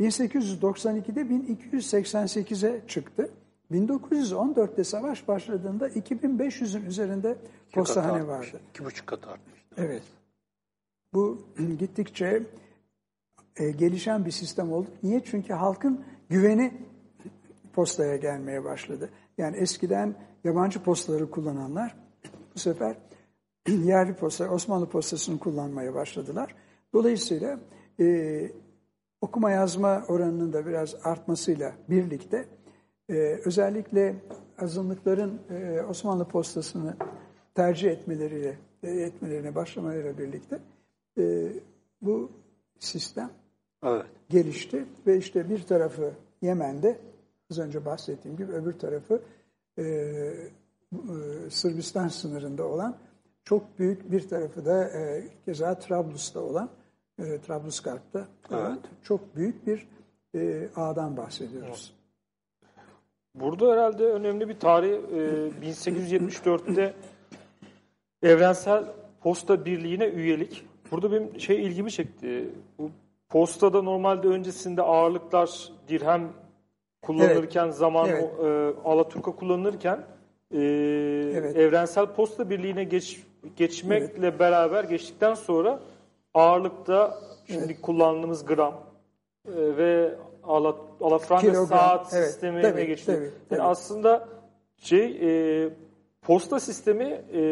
[0.00, 3.30] 1892'de 1288'e çıktı.
[3.72, 7.36] 1914'te savaş başladığında 2500'ün üzerinde
[7.72, 8.60] postahane vardı.
[8.70, 9.64] İki buçuk kat artmış.
[9.76, 10.02] Evet.
[11.12, 11.42] Bu
[11.78, 12.42] gittikçe
[13.56, 14.88] e, gelişen bir sistem oldu.
[15.02, 15.22] Niye?
[15.24, 16.72] Çünkü halkın güveni
[17.72, 19.10] postaya gelmeye başladı.
[19.38, 21.96] Yani eskiden yabancı postaları kullananlar
[22.54, 22.96] bu sefer
[23.68, 26.54] yerli posta, Osmanlı postasını kullanmaya başladılar.
[26.92, 27.60] Dolayısıyla
[28.00, 28.50] e,
[29.20, 32.44] okuma yazma oranının da biraz artmasıyla birlikte
[33.08, 34.16] e, özellikle
[34.58, 36.96] azınlıkların e, Osmanlı postasını
[37.54, 40.58] tercih etmeleriyle e, etmelerine başlamalarıyla birlikte
[41.18, 41.52] e,
[42.02, 42.30] bu
[42.78, 43.30] sistem
[43.84, 44.06] evet.
[44.28, 46.98] gelişti ve işte bir tarafı Yemen'de
[47.50, 49.22] az önce bahsettiğim gibi öbür tarafı
[49.78, 52.96] e, e, Sırbistan sınırında olan
[53.44, 56.70] çok büyük bir tarafı da e, keza Trablus'ta olan
[57.18, 58.78] e, Trablusgarp'ta evet.
[59.02, 59.88] çok büyük bir
[60.34, 61.94] e, ağdan bahsediyoruz.
[63.34, 66.94] Burada herhalde önemli bir tarih e, 1874'te
[68.22, 68.84] Evrensel
[69.20, 70.64] Posta Birliği'ne üyelik.
[70.90, 72.48] Burada benim şey ilgimi çekti.
[72.78, 72.90] Bu
[73.28, 76.32] postada normalde öncesinde ağırlıklar dirhem
[77.08, 77.74] kullanılırken evet.
[77.74, 78.24] zaman evet.
[78.44, 79.98] E, Alaturka kullanılırken
[80.54, 80.58] e,
[81.34, 81.56] evet.
[81.56, 83.22] Evrensel Posta Birliği'ne geç,
[83.56, 84.40] geçmekle evet.
[84.40, 85.80] beraber geçtikten sonra
[86.34, 87.82] ağırlıkta şimdi evet.
[87.82, 88.74] kullandığımız gram
[89.46, 91.66] e, ve ala, alafranga Kilogram.
[91.66, 92.26] saat evet.
[92.26, 93.06] sistemine tabii, geçti.
[93.06, 93.60] Tabii, tabii.
[93.60, 94.28] Yani aslında
[94.76, 95.70] şey e,
[96.22, 97.42] posta sistemi e,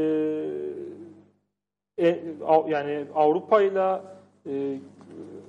[1.98, 2.20] e,
[2.68, 4.00] yani Avrupa ile
[4.46, 4.78] e,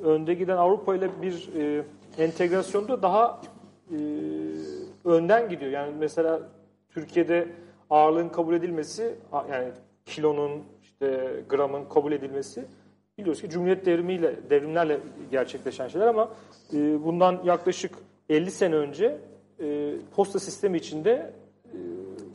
[0.03, 1.83] önde giden Avrupa ile bir e,
[2.17, 3.41] entegrasyonda daha
[3.91, 3.97] e,
[5.05, 5.71] önden gidiyor.
[5.71, 6.39] Yani mesela
[6.89, 7.47] Türkiye'de
[7.89, 9.15] ağırlığın kabul edilmesi
[9.51, 9.67] yani
[10.05, 12.65] kilonun işte gramın kabul edilmesi
[13.17, 14.99] biliyoruz ki Cumhuriyet devrimiyle devrimlerle
[15.31, 16.29] gerçekleşen şeyler ama
[16.73, 17.91] e, bundan yaklaşık
[18.29, 19.17] 50 sene önce
[19.59, 21.33] e, posta sistemi içinde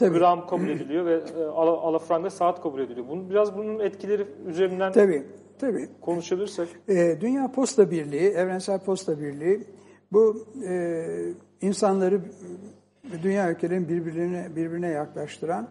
[0.00, 3.08] e, gram kabul ediliyor ve e, alafranga saat kabul ediliyor.
[3.08, 5.22] Bunu biraz bunun etkileri üzerinden tabii,
[5.58, 5.88] tabii.
[6.00, 6.68] konuşabilirsek.
[6.88, 9.60] E, Dünya Posta Birliği, Evrensel Posta Birliği
[10.12, 12.20] bu e, insanları
[13.22, 15.68] dünya ülkelerini birbirine birbirine yaklaştıran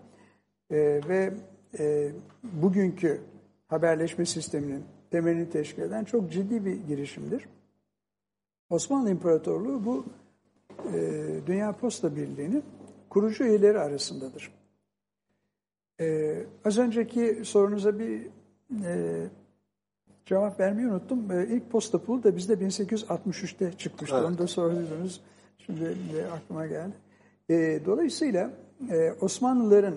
[0.69, 0.77] e,
[1.08, 1.34] ve
[1.80, 2.12] e,
[2.43, 3.21] bugünkü
[3.67, 7.47] haberleşme sisteminin temelini teşkil eden çok ciddi bir girişimdir.
[8.69, 10.06] Osmanlı İmparatorluğu bu
[10.93, 10.99] e,
[11.47, 12.63] Dünya Posta Birliği'nin
[13.10, 14.51] kurucu üyeleri arasındadır.
[15.99, 18.27] E, az önceki sorunuza bir
[18.86, 19.23] e,
[20.26, 21.32] cevap vermeyi unuttum.
[21.32, 24.16] E, ilk posta pulu da bizde 1863'te çıkmıştı.
[24.18, 24.30] Evet.
[24.30, 25.22] Onu da sordunuz.
[25.66, 25.96] Şimdi
[26.34, 26.94] aklıma geldi.
[27.50, 28.52] E, dolayısıyla
[28.92, 29.96] e, Osmanlıların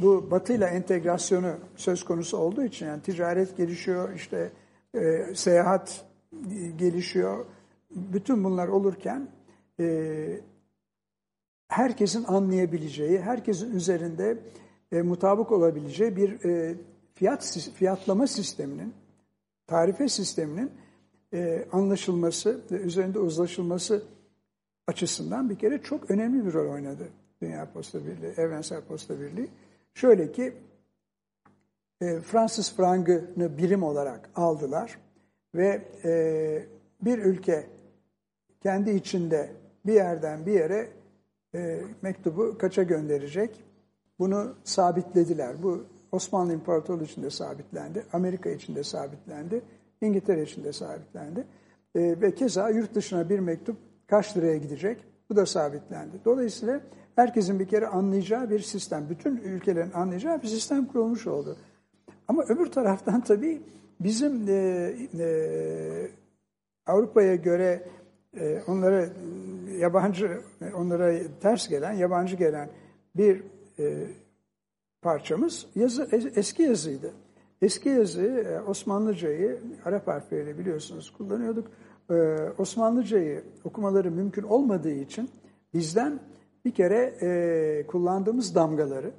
[0.00, 4.50] bu batıyla entegrasyonu söz konusu olduğu için yani ticaret gelişiyor, işte
[4.94, 6.04] e, seyahat
[6.76, 7.46] gelişiyor.
[7.90, 9.28] Bütün bunlar olurken
[9.80, 10.40] e,
[11.68, 14.38] herkesin anlayabileceği, herkesin üzerinde
[14.92, 16.38] mutabık olabileceği bir
[17.14, 18.94] fiyat fiyatlama sisteminin,
[19.66, 20.72] tarife sisteminin
[21.32, 24.02] e, anlaşılması ve üzerinde uzlaşılması
[24.86, 27.08] açısından bir kere çok önemli bir rol oynadı
[27.42, 29.48] Dünya Posta Birliği, Evrensel Posta Birliği.
[29.94, 30.52] Şöyle ki
[32.00, 34.98] e, Fransız frangını birim olarak aldılar
[35.54, 36.66] ve e,
[37.02, 37.66] bir ülke
[38.60, 39.52] kendi içinde
[39.86, 40.88] bir yerden bir yere
[41.54, 43.64] e, mektubu kaça gönderecek?
[44.18, 45.62] Bunu sabitlediler.
[45.62, 45.84] Bu
[46.16, 49.62] Osmanlı İmparatorluğu için de sabitlendi, Amerika için de sabitlendi,
[50.00, 51.46] İngiltere için de sabitlendi.
[51.94, 53.76] E, ve keza yurt dışına bir mektup
[54.06, 54.98] kaç liraya gidecek?
[55.30, 56.16] Bu da sabitlendi.
[56.24, 56.80] Dolayısıyla
[57.16, 61.56] herkesin bir kere anlayacağı bir sistem, bütün ülkelerin anlayacağı bir sistem kurulmuş oldu.
[62.28, 63.62] Ama öbür taraftan tabii
[64.00, 64.52] bizim e,
[65.18, 66.08] e,
[66.86, 67.82] Avrupa'ya göre
[68.40, 69.08] e, onlara
[69.78, 70.40] yabancı,
[70.74, 72.68] onlara ters gelen, yabancı gelen
[73.16, 73.42] bir
[73.78, 74.06] e,
[75.02, 77.12] parçamız yazı, eski yazıydı.
[77.62, 81.70] Eski yazı e, Osmanlıcayı Arap harfleriyle biliyorsunuz kullanıyorduk.
[82.10, 82.14] E,
[82.58, 85.30] Osmanlıcayı okumaları mümkün olmadığı için
[85.74, 86.20] bizden
[86.64, 89.10] bir kere e, kullandığımız damgaları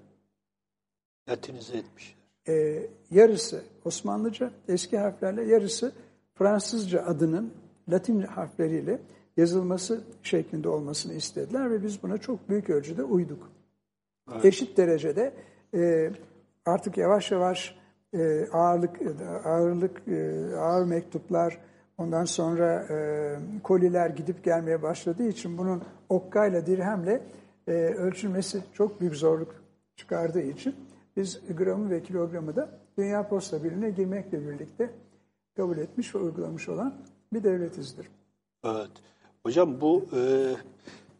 [1.29, 2.15] Latinize etmişler.
[2.47, 5.91] e, yarısı Osmanlıca eski harflerle yarısı
[6.35, 7.53] Fransızca adının
[7.89, 8.99] Latin harfleriyle
[9.37, 13.51] yazılması şeklinde olmasını istediler ve biz buna çok büyük ölçüde uyduk.
[14.43, 15.33] Eşit derecede
[15.73, 16.12] e,
[16.65, 17.75] artık yavaş yavaş
[18.13, 18.99] e, ağırlık
[19.45, 21.58] ağırlık e, ağır mektuplar
[21.97, 27.21] ondan sonra e, koliler gidip gelmeye başladığı için bunun okkayla dirhemle
[27.67, 29.56] e, ölçülmesi çok büyük zorluk
[29.95, 30.75] çıkardığı için
[31.17, 34.89] biz gramı ve kilogramı da Dünya Posta Birliği'ne girmekle birlikte
[35.56, 36.93] kabul etmiş ve uygulamış olan
[37.34, 38.08] bir devletizdir.
[38.63, 38.91] Evet.
[39.43, 40.21] Hocam bu e,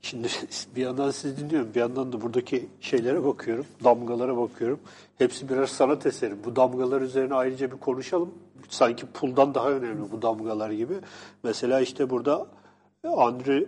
[0.02, 0.28] şimdi
[0.76, 4.80] bir yandan sizi dinliyorum, bir yandan da buradaki şeylere bakıyorum, damgalara bakıyorum.
[5.18, 6.44] Hepsi birer sanat eseri.
[6.44, 8.34] Bu damgalar üzerine ayrıca bir konuşalım.
[8.70, 10.94] Sanki puldan daha önemli bu damgalar gibi.
[11.44, 12.48] Mesela işte burada
[13.04, 13.68] Andri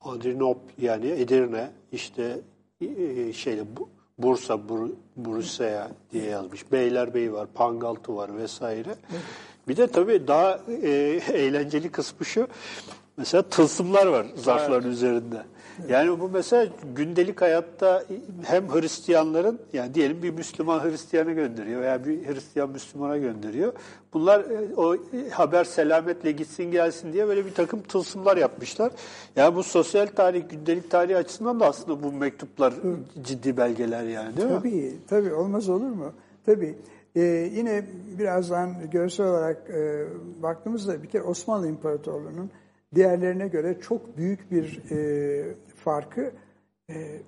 [0.00, 2.40] Andrinop yani Edirne işte
[2.80, 6.72] e, şeyde bu Bursa, Bur Bursa'ya diye yazmış.
[6.72, 8.94] Beylerbeyi var, Pangaltı var vesaire.
[9.68, 10.88] Bir de tabii daha e,
[11.32, 12.48] eğlenceli kısmı şu.
[13.16, 15.42] Mesela tılsımlar var zarfların üzerinde.
[15.88, 18.04] Yani bu mesela gündelik hayatta
[18.42, 23.72] hem Hristiyanların yani diyelim bir Müslüman Hristiyan'a gönderiyor veya bir Hristiyan Müslümana gönderiyor.
[24.12, 24.96] Bunlar e, o
[25.30, 28.92] haber selametle gitsin gelsin diye böyle bir takım tılsımlar yapmışlar.
[29.36, 32.74] Yani bu sosyal tarih, gündelik tarih açısından da aslında bu mektuplar
[33.22, 34.54] ciddi belgeler yani değil mi?
[34.58, 36.12] Tabii, tabii olmaz olur mu?
[36.46, 36.78] Tabii.
[37.16, 37.84] Ee, yine
[38.18, 40.06] birazdan görsel olarak e,
[40.42, 42.50] baktığımızda bir kere Osmanlı İmparatorluğu'nun
[42.94, 46.32] diğerlerine göre çok büyük bir e, farkı
[46.90, 47.22] e,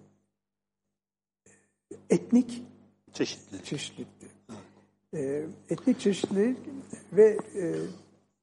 [2.11, 2.63] etnik
[3.13, 3.65] Çeşitli.
[3.65, 4.27] çeşitlilikti.
[5.15, 6.59] E, etnik çeşitlilik
[7.13, 7.75] ve e,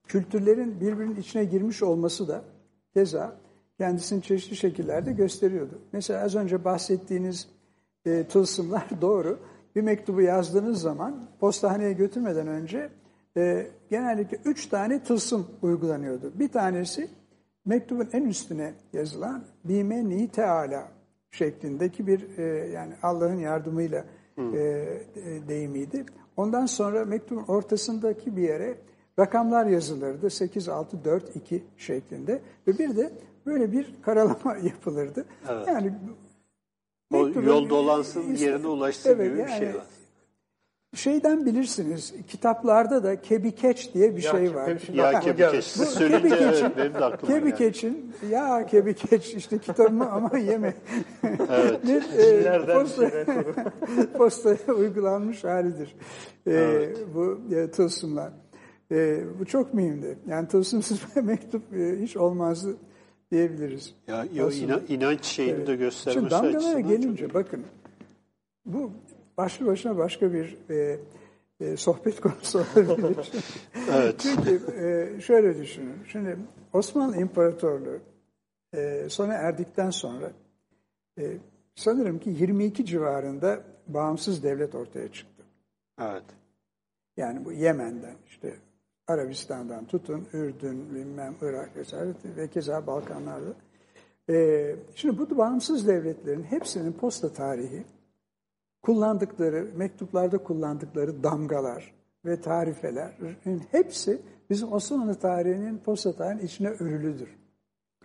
[0.08, 2.44] kültürlerin birbirinin içine girmiş olması da
[2.94, 3.38] keza
[3.78, 5.82] kendisini çeşitli şekillerde gösteriyordu.
[5.92, 7.48] Mesela az önce bahsettiğiniz
[8.06, 9.40] e, tılsımlar doğru.
[9.76, 12.90] Bir mektubu yazdığınız zaman postahaneye götürmeden önce
[13.38, 16.32] e, genellikle üç tane tılsım uygulanıyordu.
[16.36, 17.10] Bir tanesi
[17.66, 20.88] mektubun en üstüne yazılan bimeni teala
[21.32, 24.06] şeklindeki bir e, yani Allah'ın yardımıyla
[24.38, 26.06] e, e, deyimiydi.
[26.38, 28.76] Ondan sonra mektubun ortasındaki bir yere
[29.20, 30.30] rakamlar yazılırdı.
[30.30, 32.42] 8, 6, 4, 2 şeklinde.
[32.68, 33.12] Ve bir de
[33.46, 35.26] böyle bir karalama yapılırdı.
[35.50, 35.68] Evet.
[35.68, 35.94] Yani
[37.14, 39.86] O yol dolansın işte- yerine ulaşsın Evet, gibi bir şey yani var.
[40.98, 44.72] Şeyden bilirsiniz, kitaplarda da kebikeç diye bir Ya, şey var.
[44.94, 45.64] Ya kebikeç.
[45.66, 47.34] Siz söyleyince evet, benim de aklıma.
[47.40, 50.74] Kebikeç'in, ya kebikeç işte kitabımı ama yeme.
[51.24, 51.84] Evet.
[51.88, 53.10] bir e, posta,
[54.18, 55.96] postaya uygulanmış halidir.
[56.48, 58.32] E, Bu e, tılsımlar.
[58.92, 60.18] E, bu çok mühimdi.
[60.28, 62.78] Yani tılsımsız bir mektup e, hiç olmazdı
[63.32, 63.96] diyebiliriz.
[64.08, 67.64] Ya, Aslında- inan- inanç şeyini de göstermesi Şimdi damgalara açısından gelince çok- bakın
[68.66, 68.92] bu
[69.38, 71.00] başlı başına başka bir e,
[71.60, 73.32] e, sohbet konusu olabilir.
[73.94, 74.16] Evet.
[74.20, 75.96] Çünkü e, şöyle düşünün.
[76.08, 76.38] Şimdi
[76.74, 78.00] Osmanlı İmparatorluğu
[78.74, 80.32] e, sona erdikten sonra
[81.20, 81.38] e,
[81.76, 85.44] sanırım ki 22 civarında bağımsız devlet ortaya çıktı.
[86.02, 86.24] Evet.
[87.18, 88.56] Yani bu Yemen'den işte
[89.08, 93.54] Arabistan'dan tutun Ürdün, bilmem Irak vesaire ve keza Balkanlarda.
[94.30, 97.84] Ee, şimdi bu bağımsız devletlerin hepsinin posta tarihi
[98.82, 107.38] kullandıkları, mektuplarda kullandıkları damgalar ve tarifelerin hepsi bizim Osmanlı tarihinin posta tarihinin içine örülüdür.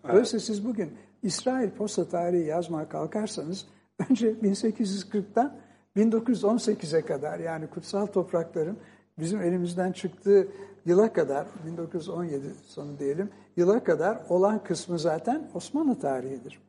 [0.08, 3.66] Dolayısıyla siz bugün İsrail posta tarihi yazmaya kalkarsanız
[4.10, 5.50] önce 1840'tan
[5.96, 8.78] 1918'e kadar yani kutsal toprakların
[9.18, 10.48] bizim elimizden çıktığı
[10.86, 16.60] yıla kadar 1917 sonu diyelim yıla kadar olan kısmı zaten Osmanlı tarihidir.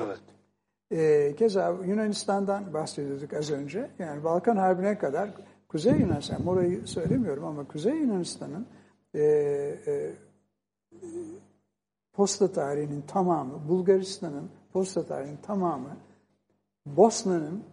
[0.00, 0.39] Evet.
[0.92, 3.90] Ee, keza Yunanistan'dan bahsediyorduk az önce.
[3.98, 5.30] Yani Balkan Harbi'ne kadar
[5.68, 8.66] Kuzey Yunanistan, orayı söylemiyorum ama Kuzey Yunanistan'ın
[9.14, 9.22] e,
[9.86, 10.12] e,
[12.12, 15.96] posta tarihinin tamamı, Bulgaristan'ın posta tarihinin tamamı,
[16.86, 17.64] Bosna'nın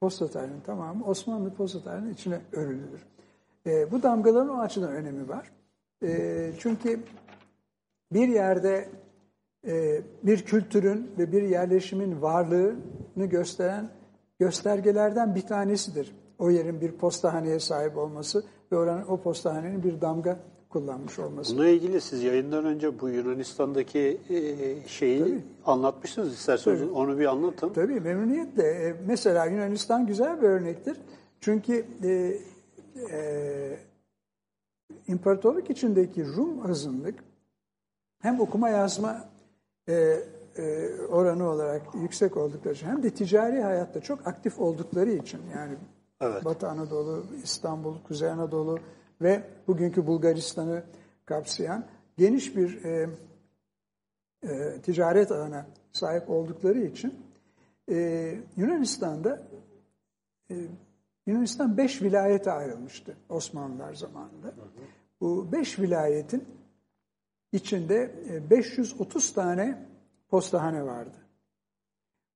[0.00, 3.06] posta tarihinin tamamı Osmanlı posta tarihinin içine örülüdür.
[3.66, 5.50] E, bu damgaların o açıdan önemi var.
[6.02, 7.00] E, çünkü
[8.12, 9.03] bir yerde e,
[10.22, 13.88] bir kültürün ve bir yerleşimin varlığını gösteren
[14.38, 16.12] göstergelerden bir tanesidir.
[16.38, 21.52] O yerin bir postahaneye sahip olması ve oranın, o postahanenin bir damga kullanmış olması.
[21.54, 25.42] Bununla ilgili siz yayından önce bu Yunanistan'daki e, şeyi Tabii.
[25.66, 26.32] anlatmışsınız.
[26.32, 26.90] İsterseniz Tabii.
[26.90, 27.72] onu bir anlatın.
[27.72, 28.62] Tabii memnuniyetle.
[28.62, 30.96] E, Mesela Yunanistan güzel bir örnektir.
[31.40, 32.38] Çünkü e,
[33.12, 33.78] e,
[35.06, 37.24] imparatorluk içindeki Rum azınlık
[38.18, 39.24] hem okuma yazma
[39.88, 40.20] e,
[40.56, 45.76] e, oranı olarak yüksek oldukları için hem de ticari hayatta çok aktif oldukları için yani
[46.20, 46.44] Evet.
[46.44, 48.78] Batı Anadolu, İstanbul, Kuzey Anadolu
[49.22, 50.82] ve bugünkü Bulgaristan'ı
[51.26, 51.84] kapsayan
[52.18, 53.08] geniş bir e,
[54.42, 57.14] e, ticaret ağına sahip oldukları için
[57.90, 59.42] e, Yunanistan'da
[60.50, 60.54] e,
[61.26, 64.54] Yunanistan beş vilayete ayrılmıştı Osmanlılar zamanında.
[65.20, 66.44] Bu beş vilayetin
[67.54, 69.78] içinde e, 530 tane
[70.28, 71.16] postahane vardı.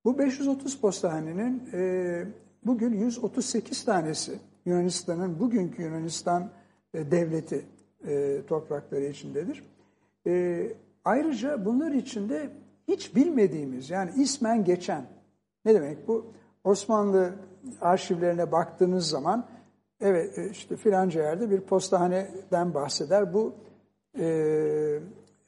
[0.04, 2.24] Bu 530 postahanenin e,
[2.64, 6.50] bugün 138 tanesi Yunanistan'ın, bugünkü Yunanistan
[6.94, 7.64] e, devleti
[8.06, 9.64] e, toprakları içindedir.
[10.26, 10.66] E,
[11.04, 12.50] ayrıca bunlar içinde
[12.88, 15.06] hiç bilmediğimiz yani ismen geçen
[15.64, 16.26] ne demek bu?
[16.64, 17.32] Osmanlı
[17.80, 19.46] arşivlerine baktığınız zaman
[20.00, 23.34] evet e, işte filanca yerde bir postahaneden bahseder.
[23.34, 23.54] Bu
[24.18, 24.26] e,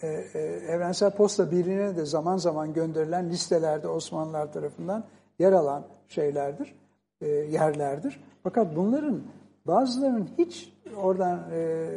[0.02, 5.04] e, e, Evrensel Posta Birliği'ne de zaman zaman gönderilen listelerde Osmanlılar tarafından
[5.38, 6.74] yer alan şeylerdir,
[7.20, 8.20] e, yerlerdir.
[8.42, 9.22] Fakat bunların
[9.66, 11.88] bazılarının hiç oradan e,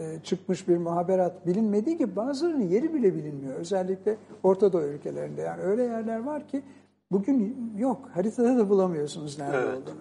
[0.00, 3.54] e, çıkmış bir muhaberat bilinmediği gibi bazılarının yeri bile bilinmiyor.
[3.54, 5.42] Özellikle Orta Doğu ülkelerinde.
[5.42, 6.62] Yani öyle yerler var ki
[7.12, 8.10] bugün yok.
[8.14, 9.78] Haritada da bulamıyorsunuz nerede Evet.
[9.78, 10.00] olduğunu.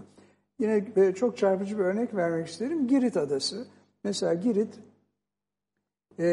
[0.60, 2.88] Yine e, çok çarpıcı bir örnek vermek isterim.
[2.88, 3.68] Girit Adası.
[4.04, 4.80] Mesela Girit
[6.20, 6.26] e,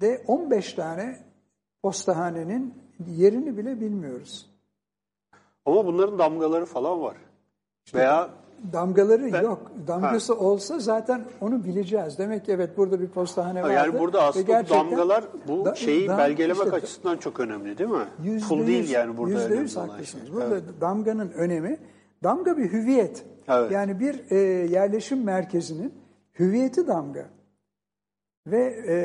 [0.00, 1.18] de 15 tane
[1.82, 2.74] postahanenin
[3.06, 4.50] yerini bile bilmiyoruz.
[5.66, 7.16] Ama bunların damgaları falan var.
[7.94, 8.30] Veya
[8.72, 9.72] Damgaları Ben- yok.
[9.86, 12.18] Damgası olsa zaten onu bileceğiz.
[12.18, 13.72] Demek ki evet burada bir postahane vardı.
[13.72, 17.90] yani burada aslında gerçekten damgalar bu da- şeyi da- belgelemek işte- açısından çok önemli değil
[17.90, 18.40] mi?
[18.48, 20.24] Pul değil yani burada yüzde önemli yüz haklısınız.
[20.24, 20.32] şey.
[20.34, 20.62] Burada Evet.
[20.80, 21.78] damganın önemi,
[22.24, 23.24] damga bir hüviyet.
[23.48, 23.70] Evet.
[23.72, 25.94] Yani bir e, yerleşim merkezinin
[26.38, 27.28] hüviyeti damga.
[28.46, 28.96] Ve e,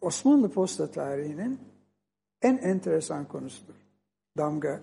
[0.00, 1.58] Osmanlı posta tarihinin
[2.42, 3.74] en enteresan konusudur.
[4.38, 4.80] Damga.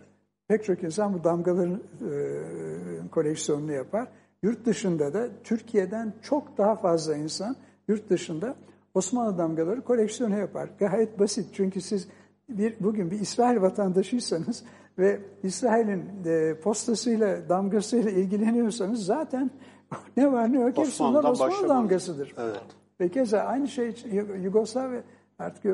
[0.48, 4.08] Pek çok insan bu damgaların e, koleksiyonunu yapar.
[4.44, 7.56] Yurt dışında da Türkiye'den çok daha fazla insan
[7.88, 8.56] yurt dışında
[8.94, 10.70] Osmanlı damgaları koleksiyonu yapar.
[10.80, 12.08] Gayet basit çünkü siz
[12.50, 14.64] bir bugün bir İsrail vatandaşıysanız
[14.98, 19.52] ve İsrail'in e, postasıyla, damgasıyla ilgileniyorsanız zaten
[20.18, 21.70] ne var ne yok hepsi bunlar Osmanlı başlamanız.
[21.70, 22.36] damgasıdır.
[22.38, 22.62] Evet.
[23.02, 25.02] Ve keza aynı şey Yu- Yugoslavya
[25.40, 25.66] artık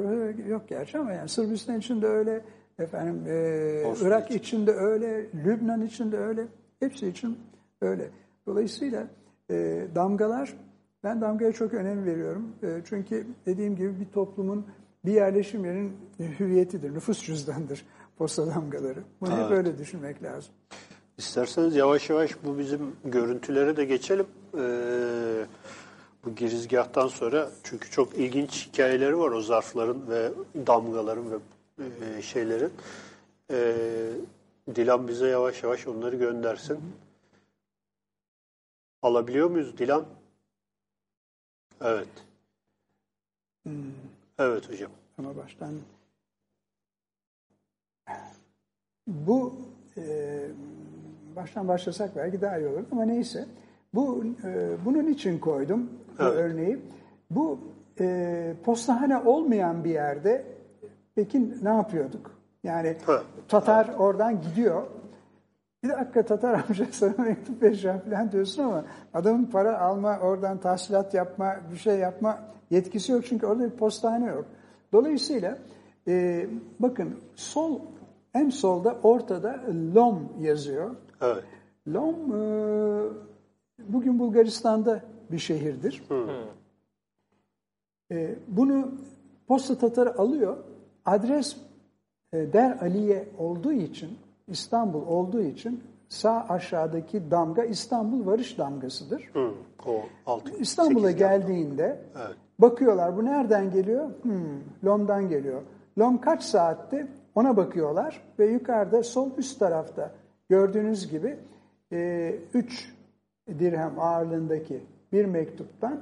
[0.50, 2.42] yok gerçi ama yani Sırbistan için de öyle,
[2.80, 4.68] efendim e, Irak için.
[4.68, 6.48] de öyle, Lübnan için de öyle,
[6.80, 7.38] hepsi için
[7.82, 8.10] öyle.
[8.46, 9.08] Dolayısıyla
[9.52, 10.54] e, damgalar,
[11.04, 12.50] ben damgaya çok önem veriyorum.
[12.64, 14.66] E, çünkü dediğim gibi bir toplumun
[15.06, 17.86] bir yerleşim yerinin hüviyetidir, nüfus cüzdanıdır
[18.18, 19.00] posta damgaları.
[19.22, 19.52] Bunu hep Evet.
[19.52, 20.54] öyle düşünmek lazım.
[21.18, 24.28] İsterseniz yavaş yavaş bu bizim görüntülere de geçelim.
[24.58, 25.46] Ee,
[26.26, 30.32] bu girizgahtan sonra çünkü çok ilginç hikayeleri var o zarfların ve
[30.68, 31.38] damgaların ve
[32.18, 32.74] e, şeylerin.
[33.52, 33.76] Ee,
[34.76, 36.80] Dilan bize yavaş yavaş onları göndersin.
[39.02, 40.06] Alabiliyor muyuz Dilan?
[41.82, 42.08] Evet.
[44.40, 44.92] Evet hocam.
[45.18, 45.74] Ama baştan
[49.08, 49.56] bu
[49.98, 50.48] e,
[51.38, 53.45] baştan başlasak belki daha iyi olur ama neyse.
[53.93, 56.34] Bu e, bunun için koydum bu Evet.
[56.38, 56.80] örneği.
[57.32, 57.60] Bu
[58.00, 60.45] e, postahane olmayan bir yerde
[61.15, 62.32] peki ne yapıyorduk?
[62.63, 63.23] Yani Evet.
[63.47, 64.84] Tatar oradan gidiyor.
[65.84, 71.13] Bir dakika Tatar amca sana mektup vereceğim falan diyorsun ama adamın para alma, oradan tahsilat
[71.13, 73.25] yapma, bir şey yapma yetkisi yok.
[73.25, 74.46] Çünkü orada bir postane yok.
[74.94, 75.58] Dolayısıyla
[76.08, 76.46] e,
[76.79, 77.79] bakın sol
[78.33, 79.60] en solda ortada
[79.96, 80.96] Lom yazıyor.
[81.22, 81.44] Evet.
[81.88, 82.42] Lom e,
[83.80, 85.02] bugün Bulgaristan'da
[85.32, 86.04] bir şehirdir.
[88.12, 88.92] E, bunu
[89.48, 90.58] posta Tatarı alıyor.
[91.06, 91.58] Adres
[92.34, 99.30] e, Der Aliye olduğu için, İstanbul olduğu için sağ aşağıdaki damga İstanbul varış damgasıdır.
[99.34, 99.52] Hı.
[99.86, 100.58] O altı.
[100.58, 102.36] İstanbul'a geldiğinde Evet.
[102.60, 104.10] bakıyorlar bu nereden geliyor?
[104.22, 105.62] Hmm, Lom'dan geliyor.
[106.00, 107.08] Lom kaç saatte?
[107.36, 110.12] Ona bakıyorlar ve yukarıda sol üst tarafta
[110.50, 111.37] gördüğünüz gibi
[112.54, 112.93] 3
[113.60, 116.02] dirhem ağırlığındaki bir mektuptan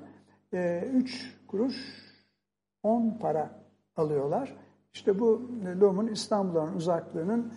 [0.53, 1.75] 3 kuruş
[2.83, 3.49] 10 para
[3.95, 4.55] alıyorlar.
[4.93, 5.41] İşte bu
[5.81, 7.53] Lom'un İstanbul'dan uzaklığının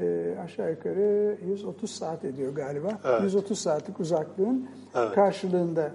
[0.00, 2.98] e, aşağı yukarı 130 saat ediyor galiba.
[3.04, 3.22] Evet.
[3.22, 5.14] 130 saatlik uzaklığın Evet.
[5.14, 5.92] karşılığında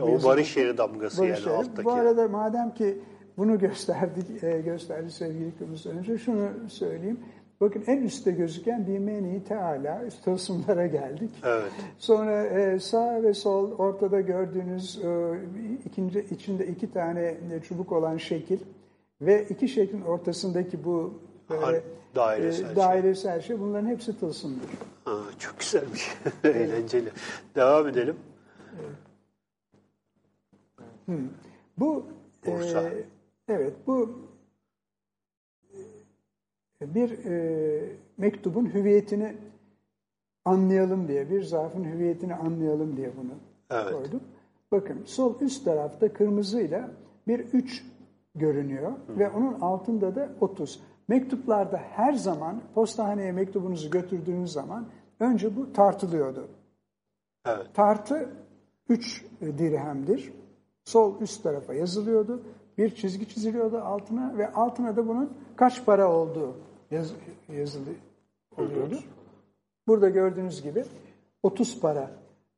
[0.00, 1.58] O barış yeri damgası Barış yani Yeri.
[1.58, 1.84] alttaki.
[1.84, 2.98] Bu arada madem ki
[3.36, 7.20] bunu gösterdik, e, gösterdi sevgili Kıbrıs önce şunu söyleyeyim.
[7.60, 11.30] Bakın en üstte gözüken bir meni teala üst tılsımlara geldik.
[11.44, 11.72] Evet.
[11.98, 15.38] Sonra e, sağ ve sol ortada gördüğünüz e,
[15.86, 18.58] ikinci içinde iki tane e, çubuk olan şekil
[19.20, 21.14] ve iki şeklin ortasındaki bu
[21.50, 21.82] böyle, Har-
[22.14, 22.76] dairesel şey.
[22.76, 24.68] dairesel şey bunların hepsi tılsımdır.
[25.04, 26.08] Ha, çok güzelmiş.
[26.44, 27.08] Eğlenceli.
[27.54, 28.16] Devam edelim.
[31.78, 32.06] Bu
[32.46, 32.82] Bursa.
[32.82, 33.04] e,
[33.48, 34.27] evet bu e,
[36.80, 39.36] bir e, mektubun hüviyetini
[40.44, 43.32] anlayalım diye, bir zarfın hüviyetini anlayalım diye bunu
[43.70, 43.92] Evet.
[43.92, 44.20] koydum.
[44.72, 46.90] Bakın sol üst tarafta kırmızıyla
[47.26, 47.84] bir 3
[48.34, 50.80] görünüyor ve onun altında da 30.
[51.08, 54.86] Mektuplarda her zaman postahaneye mektubunuzu götürdüğünüz zaman
[55.20, 56.48] önce bu tartılıyordu.
[57.46, 57.74] Evet.
[57.74, 58.28] Tartı
[58.88, 60.32] 3 dirhemdir.
[60.84, 62.42] Sol üst tarafa yazılıyordu.
[62.78, 66.56] Bir çizgi çiziliyordu altına ve altına da bunun kaç para olduğu
[66.90, 67.12] yaz,
[67.48, 67.90] yazılı
[68.56, 68.98] oluyordu.
[69.86, 70.84] Burada gördüğünüz gibi
[71.42, 72.10] 30 para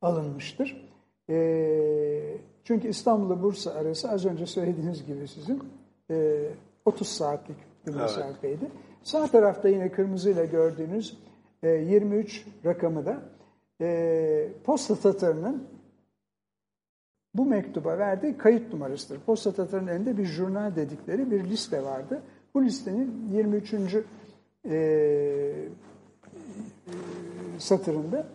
[0.03, 0.91] alınmıştır.
[1.29, 5.63] Ee, çünkü İstanbul'la Bursa arası az önce söylediğiniz gibi sizin
[6.11, 6.49] e,
[6.85, 7.57] 30 saatlik
[7.87, 8.71] bir mesafeydi.
[9.03, 11.19] Sağ tarafta yine kırmızıyla gördüğünüz
[11.63, 13.23] e, 23 rakamı da
[13.81, 15.69] e, posta tatarının
[17.35, 19.21] bu mektuba verdiği kayıt numarasıdır.
[19.21, 22.23] Posta tatarının elinde bir jurnal dedikleri bir liste vardı.
[22.55, 23.75] Bu listenin 23.
[24.69, 25.69] E,
[27.59, 28.27] satırında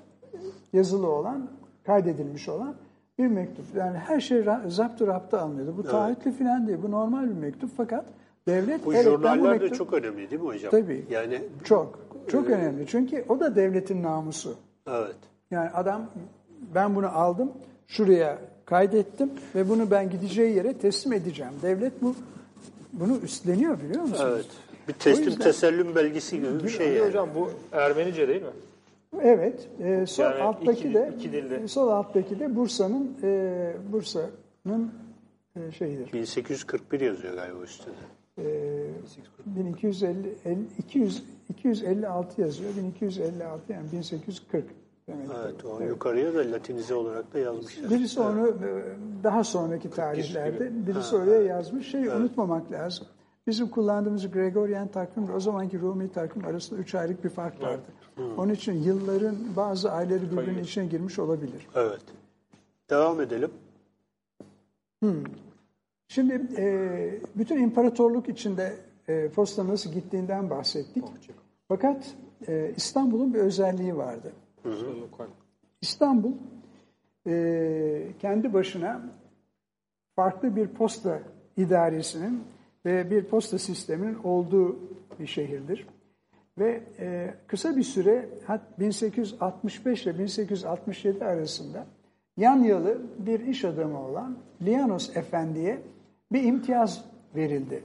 [0.74, 1.48] yazılı olan,
[1.86, 2.76] kaydedilmiş olan
[3.18, 3.66] bir mektup.
[3.76, 5.78] Yani her şey zaptı rapta alınıyordu.
[5.78, 6.80] Bu taahhütlü falan değil.
[6.84, 8.06] Bu normal bir mektup fakat
[8.48, 8.86] devlet...
[8.86, 10.72] Bu evet, jurnaller de mektup- çok önemli değil mi hocam?
[10.72, 11.06] Tabii.
[11.10, 12.88] Yani Çok, çok önemli.
[12.88, 14.56] Çünkü o da devletin namusu.
[14.88, 15.16] evet.
[15.52, 16.06] Yani adam
[16.76, 17.52] ben bunu aldım,
[17.88, 21.54] şuraya kaydettim ve bunu ben gideceği yere teslim edeceğim.
[21.62, 22.16] Devlet bu
[22.94, 24.22] bunu üstleniyor biliyor musunuz?
[24.26, 24.46] Evet.
[24.88, 27.08] Bir teslim yüzden- tesellüm belgesi gibi bir şey yani.
[27.08, 28.48] Hocam bu Ermenice değil mi?
[29.22, 29.68] Evet.
[29.84, 31.68] e, sol Yani alttaki iki- de iki dilli.
[31.70, 34.92] sol alttaki de Bursa'nın e, Bursa'nın
[35.56, 36.14] e, şeyidir.
[36.14, 37.96] 1841 yazıyor galiba üstünde.
[38.38, 38.44] E,
[39.46, 42.72] 1250 50 200 256 yazıyor.
[42.78, 44.66] 1256 yani 1840
[45.10, 45.28] demek.
[45.44, 47.90] Evet, o yukarıya da latinize olarak da yazmışlar.
[47.92, 48.54] Birisi onu e,
[49.24, 51.92] daha sonraki tarihlerde birisi oraya yazmış.
[51.92, 53.08] Şeyi unutmamak lazım.
[53.48, 57.86] Bizim kullandığımız Gregorian takvim o zamanki Rumi takvim arasında üç aylık bir fark vardı.
[58.38, 61.68] Onun için yılların bazı ayları birbirinin içine girmiş olabilir.
[61.76, 62.02] Evet.
[62.90, 63.52] Devam edelim.
[66.08, 68.74] Şimdi e, bütün imparatorluk içinde
[69.08, 71.04] e, posta nasıl gittiğinden bahsettik.
[71.68, 72.16] Fakat
[72.48, 74.34] e, İstanbul'un bir özelliği vardı.
[75.82, 76.32] İstanbul
[77.28, 79.02] e, kendi başına
[80.16, 81.20] farklı bir posta
[81.58, 82.44] idaresinin
[82.86, 84.80] ve bir posta sisteminin olduğu
[85.20, 85.88] bir şehirdir.
[86.58, 91.86] Ve e, kısa bir süre hat 1865 ile 1867 arasında
[92.38, 95.82] Yanyalı bir iş adamı olan Lianos Efendi'ye
[96.32, 97.06] bir imtiyaz
[97.36, 97.84] verildi.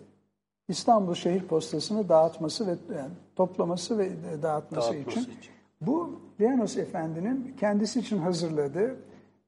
[0.68, 4.10] İstanbul Şehir Postası'nı dağıtması ve yani toplaması ve
[4.42, 5.20] dağıtması, Dağıtması için.
[5.20, 5.52] için.
[5.80, 8.96] Bu Lianos Efendi'nin kendisi için hazırladığı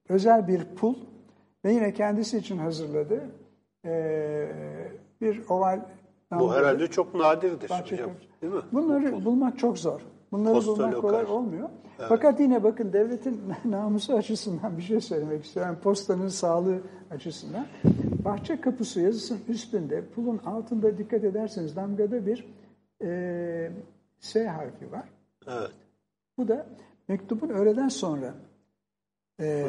[0.08, 0.94] özel bir pul
[1.64, 3.22] ve yine kendisi için hazırladığı
[3.84, 4.52] eee,
[5.22, 5.80] bir oval
[6.32, 8.10] Bu herhalde çok nadirdir parça hocam.
[8.42, 8.60] Değil mi?
[8.72, 10.00] Bunları bulmak çok zor.
[10.32, 11.00] Bunları Posta bulmak lokal.
[11.08, 11.68] kolay olmuyor.
[12.08, 15.78] Fakat yine bakın devletin namusu açısından bir şey söylemek istiyorum.
[15.82, 16.78] Postanın sağlığı
[17.10, 17.66] açısından.
[18.24, 22.46] Bahçe kapısı yazısının üstünde, pulun altında dikkat ederseniz damgada bir
[23.00, 23.72] eee,
[24.20, 25.08] S harfi var.
[25.46, 25.70] Evet.
[26.38, 26.66] Bu da
[27.08, 28.34] mektubun öğleden sonra
[29.40, 29.66] e,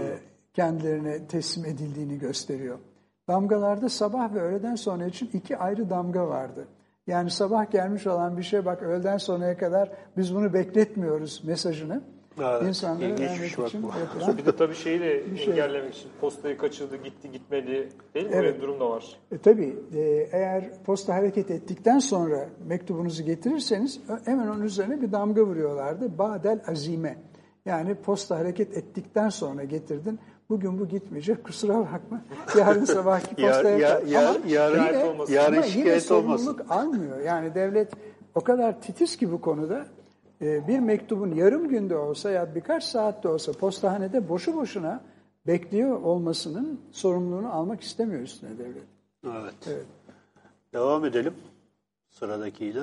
[0.54, 2.80] kendilerine teslim edildiğini gösteriyor.
[3.28, 6.68] Damgalarda sabah ve öğleden sonra için iki ayrı damga vardı.
[7.08, 12.02] Yani sabah gelmiş olan bir şey bak öğleden sonraya kadar biz bunu bekletmiyoruz mesajını.
[12.40, 13.88] Evet, insanlara vermek şey bak için bu.
[14.00, 15.54] yapılan- Bir de tabii şeyi de şey.
[15.54, 18.32] engellemek için postayı kaçırdı, gitti, gitmedi değil mi?
[18.34, 18.44] Evet.
[18.44, 19.06] Böyle bir durum da var.
[19.32, 20.00] E, tabii e,
[20.32, 26.18] eğer posta hareket ettikten sonra mektubunuzu getirirseniz hemen onun üzerine bir damga vuruyorlardı.
[26.18, 27.18] Badel azime.
[27.66, 30.20] Yani posta hareket ettikten sonra getirdin.
[30.50, 32.22] Bugün bu gitmeyecek kusura bakma.
[32.58, 34.08] Yarın sabahki Yar- postaya ya- kal.
[34.10, 35.34] ya- Ama yarın- yine, olmasın.
[35.34, 36.46] yarın ama yine şikayet olmasın.
[36.46, 37.20] sorumluluk almıyor.
[37.20, 37.92] Yani devlet
[38.36, 39.86] o kadar titiz ki bu konuda
[40.42, 45.02] e, bir mektubun yarım günde olsa ya birkaç saatte olsa postahanede boşu boşuna
[45.48, 48.84] bekliyor olmasının sorumluluğunu almak istemiyor üstüne devlet.
[49.68, 49.86] Evet.
[50.74, 51.34] Devam edelim
[52.10, 52.82] sıradakiyle.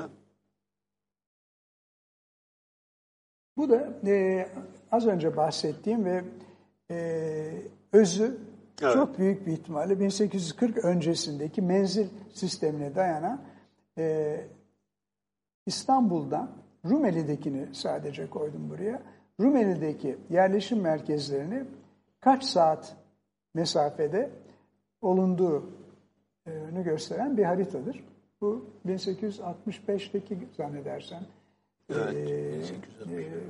[3.56, 4.48] Bu da e,
[4.92, 6.24] az önce bahsettiğim ve
[6.90, 7.52] e,
[7.92, 8.38] özü
[8.82, 8.94] Evet.
[8.94, 13.40] çok büyük bir ihtimalle 1840 öncesindeki menzil sistemine dayanan
[13.98, 14.36] e,
[15.66, 16.50] İstanbul'dan
[16.84, 19.02] Rumeli'dekini sadece koydum buraya.
[19.40, 21.64] Rumeli'deki yerleşim merkezlerini
[22.20, 22.96] kaç saat
[23.54, 24.30] mesafede
[25.02, 25.64] olunduğunu
[26.84, 28.04] gösteren bir haritadır.
[28.40, 31.20] Bu 1865'teki zannedersem
[31.94, 32.14] Evet.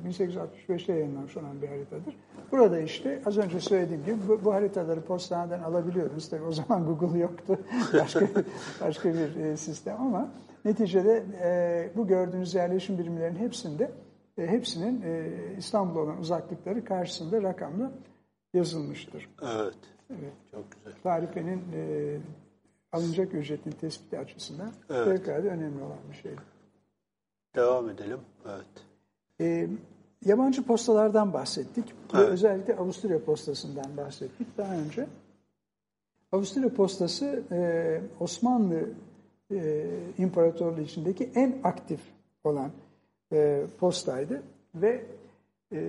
[0.06, 2.16] ee, 1865'te yayınlanmış olan bir haritadır.
[2.52, 6.28] Burada işte az önce söylediğim gibi bu, bu haritaları postaneden alabiliyoruz.
[6.28, 7.58] Tabii o zaman Google yoktu.
[7.92, 8.26] Başka,
[8.80, 10.28] başka bir e, sistem ama
[10.64, 13.90] neticede e, bu gördüğünüz yerleşim birimlerinin hepsinde
[14.38, 15.28] e, hepsinin e,
[15.58, 17.92] İstanbul'a olan uzaklıkları karşısında rakamla
[18.54, 19.28] yazılmıştır.
[19.42, 19.74] Evet.
[20.50, 20.92] Çok güzel.
[21.02, 22.16] Tarifenin e,
[22.92, 25.04] alınacak ücretin tespiti açısından Evet.
[25.04, 26.32] fevkalade önemli olan bir şey.
[27.54, 28.20] Devam edelim.
[28.46, 28.66] Evet.
[29.40, 29.68] E,
[30.24, 31.84] yabancı postalardan bahsettik
[32.14, 32.28] ve Evet.
[32.28, 35.06] özellikle Avusturya postasından bahsettik daha önce.
[36.32, 38.88] Avusturya postası e, Osmanlı
[39.50, 39.86] e,
[40.18, 42.00] İmparatorluğu içindeki en aktif
[42.44, 42.70] olan
[43.32, 44.42] e, postaydı
[44.74, 45.04] ve
[45.72, 45.80] e,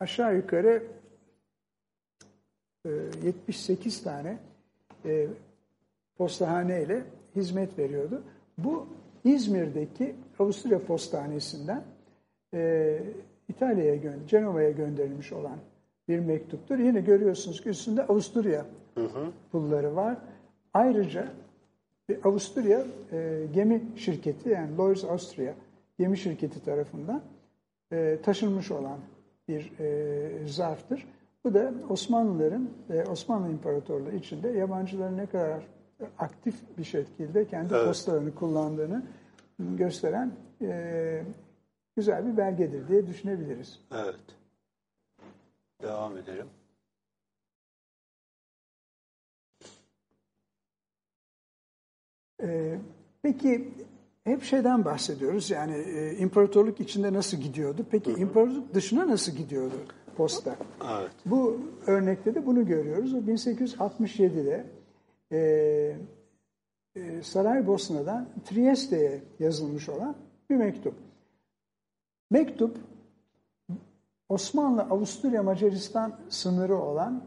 [0.00, 0.82] aşağı yukarı
[2.86, 2.90] e,
[3.24, 4.38] 78 tane
[5.04, 5.26] e,
[6.16, 7.02] postahane ile
[7.36, 8.22] hizmet veriyordu.
[8.58, 8.86] Bu
[9.24, 11.82] İzmir'deki Avusturya Postanesi'nden
[12.54, 12.98] e,
[13.48, 15.56] İtalya'ya, gö- Cenova'ya gönderilmiş olan
[16.08, 16.78] bir mektuptur.
[16.78, 18.64] Yine görüyorsunuz ki üstünde Avusturya
[19.52, 20.16] pulları var.
[20.74, 21.28] Ayrıca
[22.08, 25.52] bir Avusturya e, gemi şirketi yani Lloyds Austria
[25.98, 27.22] gemi şirketi tarafından
[27.92, 28.98] e, taşınmış olan
[29.48, 31.06] bir e, zarftır.
[31.44, 35.62] Bu da Osmanlıların, e, Osmanlı İmparatorluğu içinde yabancıların ne kadar
[36.18, 37.86] aktif bir şekilde kendi Evet.
[37.86, 39.02] postalarını kullandığını
[39.58, 40.32] gösteren
[40.62, 41.22] e,
[41.96, 43.80] güzel bir belgedir diye düşünebiliriz.
[43.92, 44.20] Evet.
[45.82, 46.46] Devam edelim.
[52.42, 52.78] Ee,
[53.22, 53.68] peki
[54.24, 57.86] hep şeyden bahsediyoruz yani e, imparatorluk içinde nasıl gidiyordu?
[57.90, 59.74] Peki imparatorluk dışına nasıl gidiyordu
[60.16, 60.56] posta?
[61.00, 61.12] Evet.
[61.26, 63.14] Bu örnekte de bunu görüyoruz.
[63.14, 64.66] O 1867'de
[65.30, 65.96] e, e,
[67.22, 70.16] Saraybosna'dan Trieste'ye yazılmış olan
[70.50, 70.94] bir mektup.
[72.30, 72.76] Mektup
[74.28, 77.24] Osmanlı, Avusturya, Macaristan sınırı olan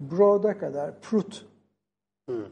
[0.00, 1.46] Brod'a kadar Prut
[2.28, 2.46] Hı.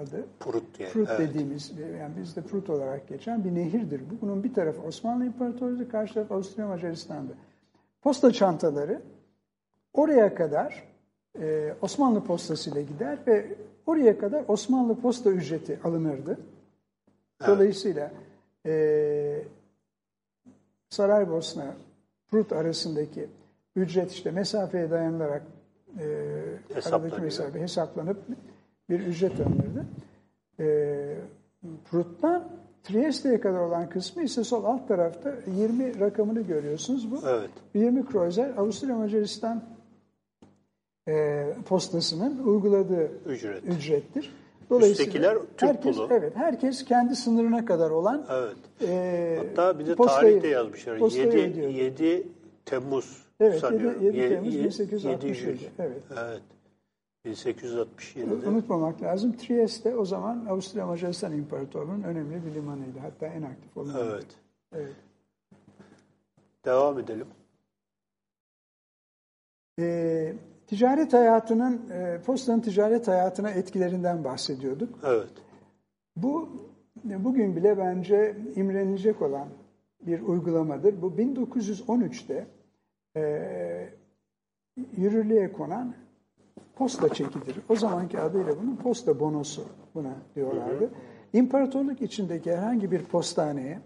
[0.00, 0.26] adı.
[0.40, 0.88] Prut diye.
[0.88, 1.20] Prut evet.
[1.20, 4.26] dediğimiz, yani bizde Prut olarak geçen bir nehirdir bu.
[4.26, 7.32] Bunun bir tarafı Osmanlı İmparatorluğu, karşı tarafı Avusturya Macaristan'da.
[8.02, 9.02] Posta çantaları
[9.92, 10.93] oraya kadar
[11.40, 13.54] e, Osmanlı postasıyla gider ve
[13.86, 16.38] oraya kadar Osmanlı posta ücreti alınırdı.
[17.46, 18.12] Dolayısıyla
[18.66, 19.42] e,
[20.90, 21.74] Saraybosna,
[22.30, 23.28] Prut arasındaki
[23.76, 25.42] ücret işte mesafeye dayanılarak
[25.98, 26.06] e,
[26.84, 28.18] aradaki mesafe hesaplanıp
[28.90, 29.86] bir ücret alınırdı.
[30.60, 31.16] E,
[31.90, 32.48] Prut'tan
[32.82, 37.10] Trieste'ye kadar olan kısmı ise sol alt tarafta 20 rakamını görüyorsunuz.
[37.10, 37.50] Bu Evet.
[37.74, 39.62] 20 Kreuzer Avusturya Macaristan
[41.08, 43.64] e, postasının uyguladığı Ücret.
[43.64, 44.34] ücrettir.
[44.80, 46.08] Üsttekiler Türk herkes, pulu.
[46.10, 48.56] Evet, herkes kendi sınırına kadar olan Evet.
[48.90, 50.98] e, Hatta bir de postayı- tarih de yazmışlar.
[50.98, 51.72] postayı 7, ödüyordu.
[51.72, 52.28] 7
[52.64, 54.02] Temmuz Evet, sanıyorum.
[54.02, 55.26] 7, Ye- Temmuz ye- 1867.
[55.26, 55.62] 700.
[55.78, 56.02] Evet.
[56.18, 56.42] Evet.
[57.26, 58.48] 1867'de.
[58.48, 59.36] Unutmamak lazım.
[59.36, 62.98] Trieste o zaman Avusturya Macaristan İmparatorluğu'nun önemli bir limanıydı.
[62.98, 63.94] Hatta en aktif olan.
[64.08, 64.26] Evet.
[64.74, 64.92] evet.
[66.64, 67.26] Devam edelim.
[69.80, 70.34] E,
[70.66, 74.98] ticaret hayatının, e, postanın ticaret hayatına etkilerinden bahsediyorduk.
[75.06, 75.32] Evet.
[76.16, 76.48] Bu
[77.04, 79.48] bugün bile bence imrenilecek olan
[80.00, 81.02] bir uygulamadır.
[81.02, 82.46] Bu 1913'te
[83.16, 83.88] e,
[84.96, 85.94] yürürlüğe konan
[86.76, 87.56] posta çekidir.
[87.68, 90.90] O zamanki adıyla bunun posta bonosu buna diyorlardı.
[91.32, 93.80] İmparatorluk içindeki herhangi bir postaneye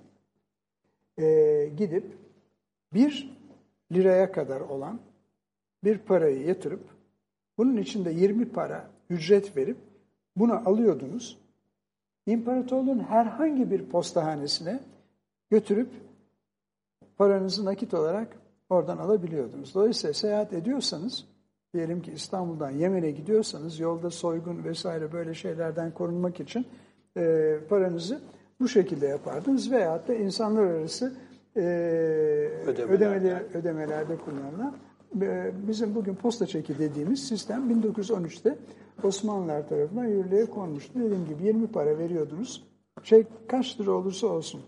[1.18, 2.18] e, gidip
[2.94, 3.38] bir
[3.92, 5.00] liraya kadar olan
[5.84, 6.80] bir parayı yatırıp
[7.58, 9.76] bunun içinde 20 para ücret verip
[10.36, 11.38] bunu alıyordunuz.
[12.26, 14.80] İmparatorluğun herhangi bir postahanesine
[15.50, 15.88] götürüp
[17.16, 18.36] paranızı nakit olarak
[18.70, 19.74] oradan alabiliyordunuz.
[19.74, 21.24] Dolayısıyla seyahat ediyorsanız,
[21.74, 26.66] diyelim ki İstanbul'dan Yemen'e gidiyorsanız yolda soygun vesaire böyle şeylerden korunmak için
[27.16, 28.20] e, paranızı
[28.60, 31.16] bu şekilde yapardınız veyahut da insanlar arası
[31.56, 31.60] e,
[32.66, 32.82] Ödemelerde.
[32.82, 34.74] ödemeler, ödemelerde kullanılan
[35.68, 38.58] bizim bugün posta çeki dediğimiz sistem 1913'te
[39.02, 40.92] Osmanlılar tarafından yürürlüğe konmuştu.
[40.94, 42.64] Dediğim gibi 20 para veriyordunuz.
[43.02, 44.60] Şey kaç lira olursa olsun.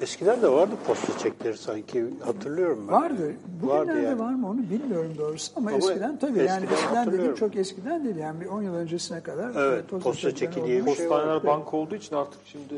[0.00, 2.94] Eskiden de vardı posta çekleri sanki hatırlıyorum ben.
[2.94, 3.32] Vardı.
[3.62, 4.18] Bugünlerde Vardı yani.
[4.18, 7.34] var mı onu bilmiyorum doğrusu ama, Ama eskiden tabii yani eskiden eskiden dediğim hatırlıyorum.
[7.38, 9.68] çok eskiden değil yani bir 10 yıl öncesine kadar.
[9.68, 11.44] Evet, posta çekleri çeki diye bir şey Postaneler var.
[11.44, 12.74] banka olduğu için artık şimdi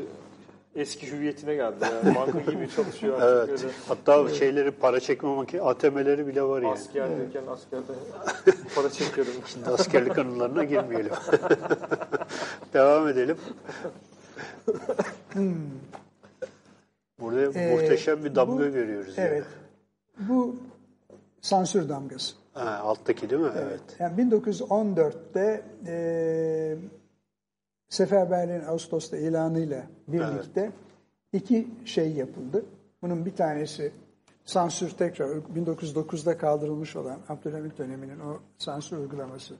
[0.79, 1.75] eski hüviyetine geldi.
[2.05, 3.49] Yani banka gibi çalışıyor artık.
[3.49, 3.63] Evet.
[3.63, 6.73] Öyle Hatta şeyleri para çekme makine ATM'leri bile var yani.
[6.73, 7.91] Askerdeyken askerde
[8.75, 9.33] para çekiyordum.
[9.45, 11.11] Şimdi askerlik anılarına girmeyelim.
[12.73, 13.37] Devam edelim.
[17.19, 19.13] Burada Ee, muhteşem bir damga bu- görüyoruz.
[19.17, 19.43] Evet.
[20.19, 20.55] Bu
[21.41, 22.35] sansür damgası.
[22.53, 23.49] Ha, alttaki değil mi?
[23.57, 23.81] Evet.
[23.99, 26.75] Yani 1914'te e,
[27.89, 30.71] Seferberliğin Ağustos'ta ilanıyla birlikte
[31.33, 32.65] iki şey yapıldı.
[33.01, 33.91] Bunun bir tanesi
[34.45, 39.55] sansür tekrar 1909'da kaldırılmış olan Abdülhamit döneminin o sansür uygulaması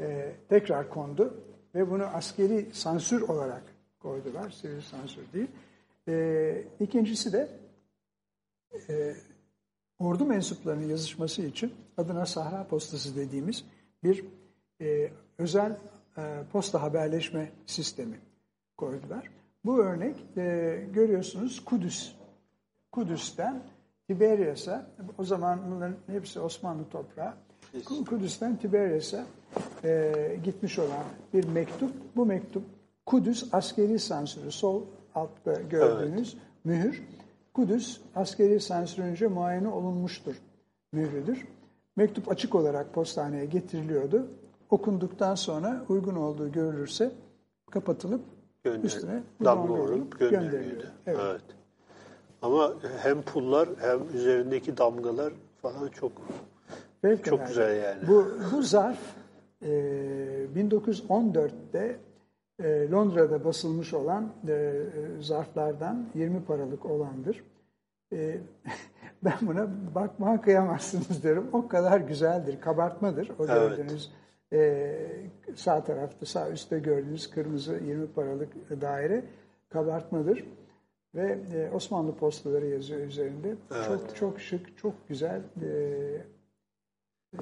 [0.00, 1.34] e, tekrar kondu
[1.74, 3.62] ve bunu askeri sansür olarak
[3.98, 4.50] koydular.
[4.50, 5.48] Sivil sansür değil.
[6.08, 7.48] E, ikincisi de
[8.88, 9.14] e,
[9.98, 13.64] ordu mensuplarının yazışması için adına Sahra Postası dediğimiz
[14.04, 14.24] bir
[14.80, 15.76] e, özel
[16.52, 18.16] posta haberleşme sistemi
[18.76, 19.30] koydular.
[19.64, 22.12] Bu örnek e, görüyorsunuz Kudüs.
[22.92, 23.62] Kudüs'ten
[24.08, 24.86] Tiberias'a,
[25.18, 27.34] o zaman bunların hepsi Osmanlı toprağı.
[27.74, 29.26] Ku- Kudüs'ten Tiberias'a
[29.84, 30.12] e,
[30.44, 31.04] gitmiş olan
[31.34, 31.92] bir mektup.
[32.16, 32.64] Bu mektup
[33.06, 34.82] Kudüs askeri sansürü, sol
[35.14, 37.02] altta gördüğünüz mühür.
[37.54, 40.34] Kudüs askeri sansürünce muayene olunmuştur
[40.92, 41.46] mührüdür.
[41.96, 44.28] Mektup açık olarak postaneye getiriliyordu.
[44.70, 47.10] Okunduktan sonra uygun olduğu görülürse
[47.70, 48.20] kapatılıp
[48.64, 50.42] Gönder- üstüne vurup gönderiliyor.
[50.52, 50.86] gönderiliyordu.
[51.06, 51.18] Evet.
[51.22, 51.40] Evet.
[52.42, 56.12] Ama hem pullar hem üzerindeki damgalar falan çok
[57.02, 57.30] Fevkalade.
[57.38, 58.08] Çok güzel yani.
[58.08, 58.98] Bu, bu zarf
[59.62, 59.68] e,
[60.56, 61.96] 1914'te
[62.62, 64.82] e, Londra'da basılmış olan e, e,
[65.22, 67.44] zarflardan 20 paralık olandır.
[68.12, 68.38] E,
[69.24, 71.48] ben buna bakmaya kıyamazsınız diyorum.
[71.52, 73.28] O kadar güzeldir, kabartmadır.
[73.38, 73.48] O Evet.
[73.48, 74.10] gördüğünüz
[74.52, 74.96] e,
[75.54, 79.24] sağ tarafta, sağ üstte gördüğünüz kırmızı 20 paralık daire
[79.68, 80.44] kabartmadır.
[81.14, 83.54] Ve e, Osmanlı postaları yazıyor üzerinde.
[83.86, 85.68] Çok çok şık, çok güzel e,
[87.34, 87.40] e,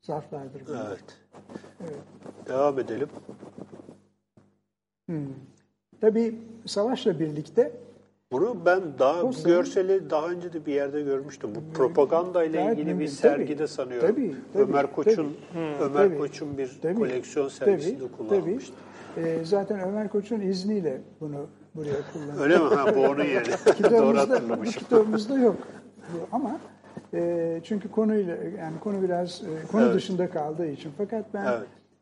[0.00, 0.86] zarflardır bunlar.
[0.90, 1.98] evet.
[2.46, 3.08] Devam edelim.
[6.00, 7.72] Tabii savaşla birlikte
[8.32, 11.50] Bunu ben daha bu görseli daha önce de bir yerde görmüştüm.
[11.54, 14.08] Bu propaganda ile ilgili bir sergide Tabii, sanıyorum.
[14.08, 15.60] tabii, tabii, Ömer Koç'un tabii.
[15.80, 16.18] Ömer Tabii.
[16.18, 18.74] Koç'un bir Tabii, koleksiyon sergisinde tabii, kullanmıştı.
[19.14, 19.28] Tabii.
[19.28, 22.40] E, zaten Ömer Koç'un izniyle bunu buraya kullanıyor.
[22.40, 22.64] Öyle mi?
[22.74, 23.50] Ha, bu onun yeri.
[23.90, 24.82] Doğru hatırlamışım.
[24.82, 25.56] kitabımızda yok.
[26.32, 26.60] Ama
[27.14, 29.94] e, çünkü konuyla yani konu biraz e, konu Evet.
[29.94, 30.92] dışında kaldığı için.
[30.98, 31.46] Fakat ben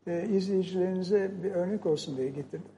[0.07, 0.25] Evet.
[0.29, 2.71] e, izleyicilerinize bir örnek olsun diye getirdim.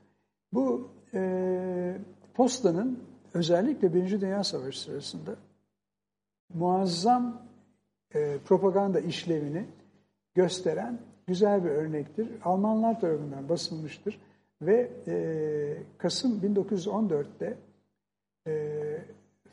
[0.53, 1.97] Bu e,
[2.33, 2.99] postanın
[3.35, 5.35] özellikle Birinci Dünya Savaşı sırasında
[6.53, 7.41] muazzam
[8.15, 9.65] e, propaganda işlevini
[10.35, 12.27] gösteren güzel bir örnektir.
[12.43, 14.19] Almanlar tarafından basılmıştır
[14.61, 15.17] ve e,
[15.97, 17.57] Kasım 1914'te
[18.47, 18.75] e,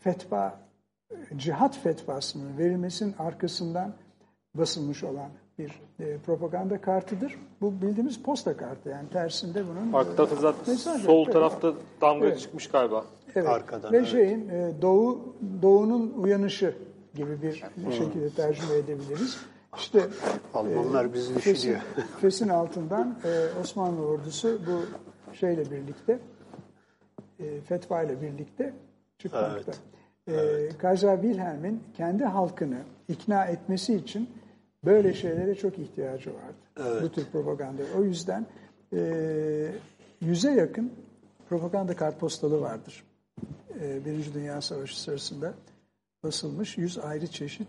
[0.01, 0.61] fetva,
[1.37, 3.95] cihat fetvasının verilmesinin arkasından
[4.55, 7.39] basılmış olan bir e, propaganda kartıdır.
[7.61, 11.33] Bu bildiğimiz posta kartı yani tersinde bunun Arkada e, zaten sol yok.
[11.33, 12.41] tarafta damga Evet.
[12.41, 13.05] çıkmış galiba.
[13.35, 13.49] Evet.
[13.49, 14.09] Arkadan, Ve evet.
[14.09, 16.75] şeyin e, doğu doğunun uyanışı
[17.15, 17.53] gibi bir
[17.93, 19.39] şekilde tercüme edebiliriz.
[19.77, 20.01] İşte
[20.55, 21.81] Almanlar bizi Fes'in, düşünüyor.
[22.21, 24.83] Fes'in altından e, Osmanlı ordusu bu
[25.37, 26.19] şeyle birlikte
[27.41, 28.75] e, fetva ile birlikte
[29.19, 29.73] çıkmakta.
[30.29, 30.35] E,
[30.79, 32.79] Kaiser Wilhelm'in kendi halkını
[33.09, 34.31] ikna etmesi için
[34.85, 37.03] böyle şeylere çok ihtiyacı vardı.
[37.03, 37.83] Bu tür propaganda.
[37.99, 38.47] O yüzden
[38.93, 39.68] e,
[40.20, 40.93] yüze yakın
[41.49, 43.05] propaganda kartpostalı vardır.
[43.80, 45.55] E, Birinci Dünya Savaşı sırasında
[46.22, 47.68] basılmış yüz ayrı çeşit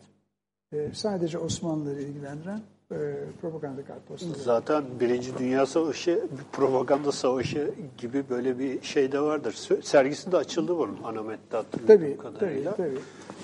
[0.74, 2.61] e, sadece Osmanlıları ilgilendiren
[2.94, 4.39] e, propaganda kartpostaları.
[4.39, 9.54] Zaten Birinci Dünya Savaşı propaganda savaşı gibi böyle bir şey de vardır.
[9.84, 12.76] Sergisi de açıldı bunun Anamet'te hatırladığım Tabii, tabii, kadarıyla.
[12.76, 13.00] tabii.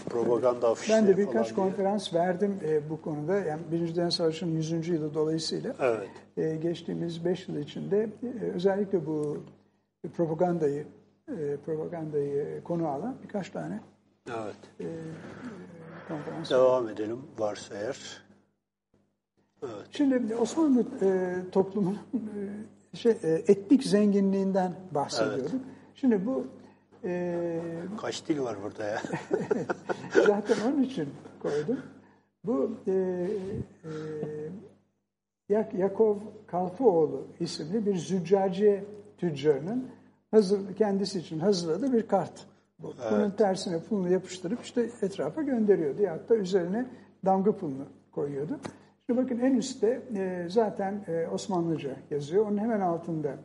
[0.09, 1.55] Propaganda afişleri Ben de birkaç diye.
[1.55, 3.35] konferans verdim e, bu konuda.
[3.39, 4.87] Yani Birinci Dünya Savaşı'nın 100.
[4.87, 6.09] yılı dolayısıyla Evet.
[6.37, 9.37] e, geçtiğimiz 5 yıl içinde e, özellikle bu
[10.17, 10.85] propagandayı
[11.27, 13.79] e, propagandayı konu alan birkaç tane
[14.27, 14.55] Evet.
[14.79, 14.85] e,
[16.07, 18.21] konferans Devam edelim varsa eğer.
[19.63, 19.87] Evet.
[19.91, 21.99] Şimdi Osmanlı e, toplumunun
[22.93, 25.61] e, şey, e, etnik zenginliğinden bahsediyorduk.
[25.95, 26.47] Şimdi bu
[27.03, 27.61] e,
[28.01, 29.01] Kaç dil var burada ya?
[30.25, 31.79] zaten onun için koydum.
[32.43, 33.91] Bu e, e,
[35.49, 38.85] Yak Yakov Kalfoğlu isimli bir züccaciye
[39.17, 39.87] tüccarının
[40.31, 42.45] hazır, kendisi için hazırladığı bir kart.
[42.79, 42.93] Bu.
[43.11, 46.01] Bunun tersine pulunu yapıştırıp işte etrafa gönderiyordu.
[46.01, 46.85] Ya hatta üzerine
[47.25, 48.59] damga pulunu koyuyordu.
[49.17, 52.45] Bakın en üstte e, zaten e, Osmanlıca yazıyor.
[52.45, 53.37] Onun hemen altında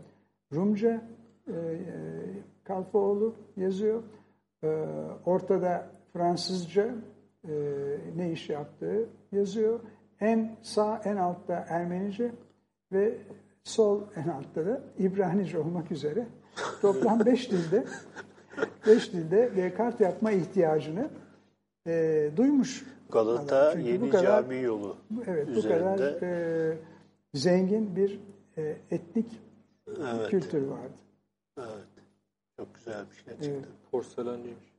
[0.54, 1.02] Rumca
[1.48, 1.82] e, e,
[2.64, 4.02] Kalfoğlu yazıyor.
[4.64, 4.68] E,
[5.26, 6.94] ortada Fransızca
[7.48, 7.52] e,
[8.16, 9.80] ne iş yaptığı yazıyor.
[10.20, 12.32] En sağ en altta Ermenice
[12.92, 13.18] ve
[13.64, 16.26] sol en altta da İbranice olmak üzere
[16.82, 17.84] toplam beş dilde
[18.86, 21.08] beş dilde kart yapma ihtiyacını
[21.86, 22.93] e, duymuş.
[23.14, 23.72] Galata.
[23.72, 24.96] Çünkü Yeni bu kadar- Cami yolu
[25.26, 25.96] Evet bu üzerinde.
[25.96, 26.76] kadar e,
[27.34, 28.20] zengin bir
[28.56, 29.26] e, etnik
[30.00, 30.94] Evet, kültür vardı.
[31.58, 31.68] evet.
[32.56, 33.50] Çok güzelmiş gerçekten.
[33.54, 33.64] Evet.
[33.90, 34.74] Porselenciymiş.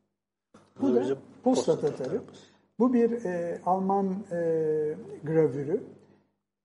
[0.81, 2.21] Bu Bu da bizim posta tatarı.
[2.79, 4.37] Bu bir e, Alman e,
[5.23, 5.83] gravürü.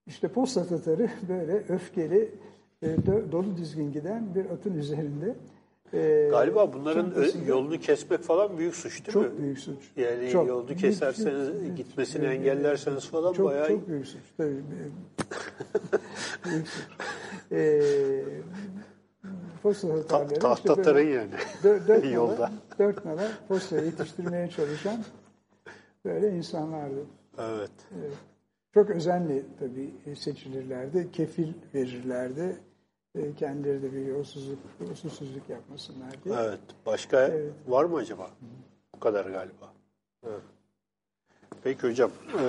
[0.07, 2.35] İşte posta tatarı böyle öfkeli,
[2.83, 2.97] e,
[3.33, 5.35] dolu dizgin giden bir atın üzerinde.
[5.95, 9.24] E, Galiba bunların ö- yolunu kesmek falan büyük suç değil mi?
[9.24, 9.78] çok büyük suç.
[9.97, 10.49] Yani Çok.
[10.49, 13.68] yolunu keserseniz, büyük- gitmesini büyük- engellerseniz falan çok, bayağı...
[13.68, 14.22] Çok büyük suç.
[14.36, 14.57] Tabii.
[16.45, 16.84] büyük suç.
[17.53, 17.80] E,
[19.62, 21.30] posta Ta- tatarları işte tahtatarın böyle yani.
[21.64, 22.51] dö- dört nala, Yolda.
[22.78, 25.05] dört nala postayı yetiştirmeye çalışan
[26.05, 27.05] böyle insanlardı.
[27.38, 27.70] Evet.
[28.74, 31.09] Çok özenli tabii seçilirlerdi.
[31.12, 32.57] Kefil verirlerdi.
[33.15, 34.59] E, Kendileri de bir yolsuzluk,
[34.93, 36.35] usulsüzlük yapmasınlar diye.
[36.39, 36.61] Evet.
[36.87, 37.53] Başka Evet.
[37.69, 38.31] var mı acaba?
[38.95, 39.73] Bu kadar galiba.
[40.27, 40.41] Evet.
[41.63, 42.45] Peki hocam, e,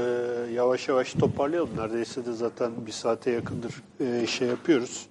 [0.54, 1.78] yavaş yavaş toparlayalım.
[1.78, 5.08] Neredeyse de zaten bir saate yakındır e, şey yapıyoruz,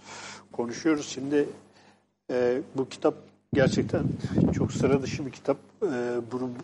[0.53, 1.07] konuşuyoruz.
[1.09, 1.49] Şimdi
[2.31, 3.15] e, bu kitap
[3.53, 4.05] gerçekten
[4.53, 5.57] çok sıra dışı bir kitap.
[5.83, 6.55] E, bunun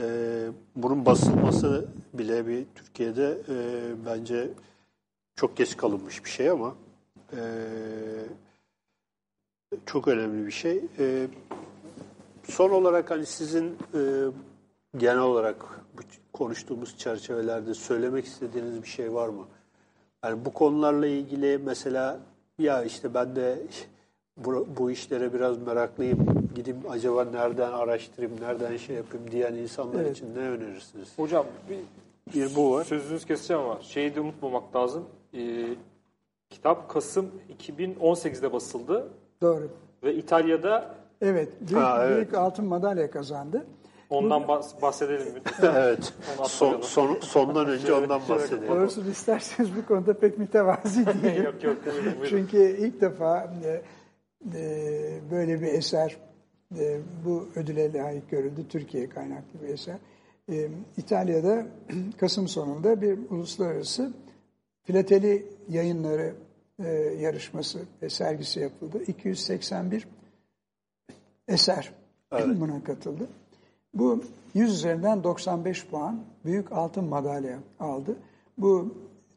[0.00, 0.04] e,
[0.76, 3.56] bunun basılması bile bir Türkiye'de e,
[4.06, 4.48] bence
[5.34, 6.74] çok geç kalınmış bir şey ama
[7.36, 7.42] e,
[9.86, 10.80] çok önemli bir şey.
[10.98, 11.26] E,
[12.44, 14.00] son olarak hani sizin e,
[14.96, 15.56] genel olarak
[15.96, 16.00] bu
[16.32, 19.46] konuştuğumuz çerçevelerde söylemek istediğiniz bir şey var mı?
[20.24, 22.20] Yani bu konularla ilgili mesela
[22.58, 23.58] ya işte ben de
[24.36, 26.48] bu, bu işlere biraz meraklıyım.
[26.54, 30.16] Gideyim acaba nereden araştırayım, nereden şey yapayım diyen insanlar Evet.
[30.16, 31.08] için ne önerirsiniz?
[31.16, 31.78] Hocam bir
[32.34, 32.84] Bir bu var.
[32.84, 35.04] Sözünüz keseceğim ama şeyi de unutmamak lazım.
[35.34, 35.66] Ee,
[36.50, 39.08] kitap Kasım 2018'de basıldı
[39.42, 39.68] Doğru.
[40.02, 42.16] ve İtalya'da Evet, büyük, Ha, evet.
[42.16, 43.66] büyük altın madalya kazandı.
[44.10, 45.26] ondan bahs- bahsedelim.
[45.62, 46.12] evet.
[46.44, 48.68] Son, son, sondan önce ondan bahsedelim.
[48.68, 51.44] Doğrusunu isterseniz bu konuda pek mütevazi değilim.
[51.44, 52.24] yok yok buyurun, buyurun.
[52.28, 53.82] Çünkü ilk defa e,
[54.58, 56.16] e, böyle bir eser
[56.78, 58.68] e, bu ödüle layık görüldü.
[58.68, 59.96] Türkiye kaynaklı bir eser.
[60.52, 61.66] E, İtalya'da
[62.20, 64.12] Kasım sonunda bir uluslararası
[64.90, 66.34] filateli yayınları
[66.78, 66.88] e,
[67.20, 69.02] yarışması ve sergisi yapıldı.
[69.06, 70.08] 281
[71.48, 71.92] eser
[72.32, 73.28] buna katıldı.
[73.94, 74.24] Bu
[74.54, 78.16] 100 üzerinden 95 puan büyük altın madalya aldı.
[78.58, 78.94] Bu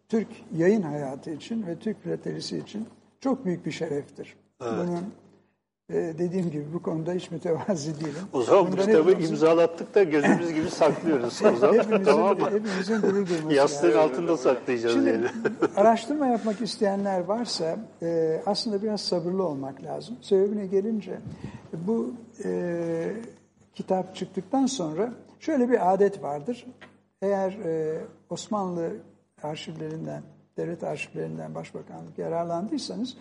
[0.10, 0.28] Türk
[0.58, 2.88] yayın hayatı için ve Türk filatelisi için
[3.20, 4.36] çok büyük bir şereftir.
[4.60, 5.14] Bunun
[5.90, 8.22] e, dediğim gibi bu konuda hiç mütevazi değilim.
[8.34, 11.42] O zaman bu kitabı hepimizin- imzalattık da gözümüz gibi saklıyoruz.
[11.54, 12.46] O zaman hepimizin, tamam mı?
[12.46, 14.00] hepimizin gurur duyması Yastığın lazım.
[14.02, 15.28] altında saklayacağız Şimdi yani.
[15.76, 20.16] araştırma yapmak isteyenler varsa e, aslında biraz sabırlı olmak lazım.
[20.22, 21.20] Sebebine gelince
[21.74, 22.14] bu
[22.46, 23.14] e,
[23.76, 26.66] kitap çıktıktan sonra şöyle bir adet vardır.
[27.22, 28.90] Eğer e, Osmanlı
[29.44, 30.24] arşivlerinden,
[30.58, 33.18] devlet arşivlerinden başbakanlık yararlandıysanız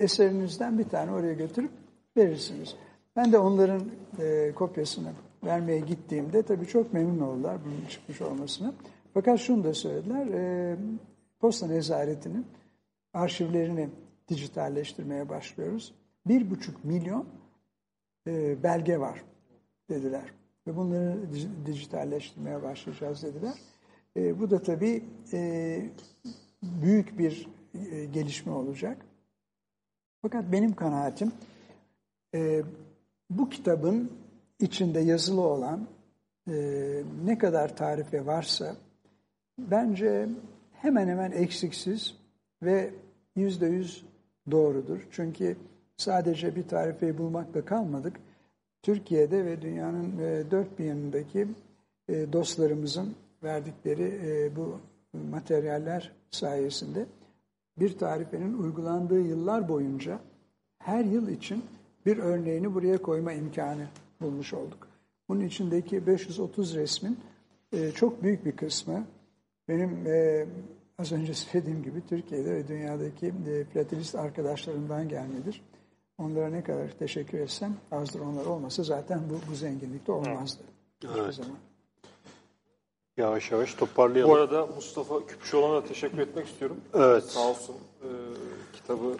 [0.00, 1.70] eserinizden bir tane oraya götürüp
[2.16, 2.76] verirsiniz.
[3.16, 3.82] Ben de onların
[4.18, 5.12] e, kopyasını
[5.44, 8.72] vermeye gittiğimde tabii çok memnun oldular bunun çıkmış olmasına.
[9.14, 10.76] Fakat şunu da söylediler, e,
[11.40, 12.46] posta nezaretinin
[13.14, 13.88] arşivlerini
[14.28, 15.94] dijitalleştirmeye başlıyoruz.
[16.26, 17.26] Bir buçuk milyon
[18.26, 19.24] e, belge var
[19.90, 20.32] dediler.
[20.66, 23.54] Ve bunları dij- dijitalleştirmeye başlayacağız dediler.
[24.16, 25.82] E, bu da tabii e,
[26.62, 29.06] büyük bir e, gelişme olacak.
[30.22, 31.32] Fakat benim kanaatim
[32.36, 32.62] e,
[33.30, 34.12] bu kitabın
[34.60, 35.86] içinde yazılı olan
[36.48, 36.54] e,
[37.24, 38.76] ne kadar tarife varsa
[39.58, 40.28] bence
[40.72, 42.14] hemen hemen eksiksiz
[42.62, 42.90] ve
[43.36, 44.04] yüzde yüz
[44.50, 45.08] doğrudur.
[45.10, 45.56] Çünkü
[45.96, 48.20] sadece bir tarifeyi bulmakla kalmadık.
[48.82, 51.48] Türkiye'de ve dünyanın e, dört bir yanındaki
[52.08, 54.78] e, dostlarımızın verdikleri e, bu
[55.30, 57.06] materyaller sayesinde
[57.78, 60.18] bir tarifenin uygulandığı yıllar boyunca
[60.78, 61.64] her yıl için
[62.06, 63.86] bir örneğini buraya koyma imkanı
[64.20, 64.88] bulmuş olduk.
[65.28, 67.18] Bunun içindeki 530 resmin
[67.72, 69.06] e, çok büyük bir kısmı
[69.68, 70.46] benim e,
[70.98, 75.62] az önce söylediğim gibi Türkiye'de ve dünyadaki e, filatelist arkadaşlarımdan gelmedir.
[76.18, 80.62] Onlara ne kadar teşekkür etsem azdır onlar olmasa zaten bu, bu zenginlikte olmazdı.
[81.04, 81.34] Evet.
[81.34, 81.56] zaman.
[83.16, 84.30] Yavaş yavaş toparlayalım.
[84.30, 86.76] Bu arada Mustafa Küpüşoğlu'na da teşekkür etmek istiyorum.
[86.94, 87.24] Evet.
[87.24, 88.08] Sağ olsun e,
[88.72, 89.16] kitabı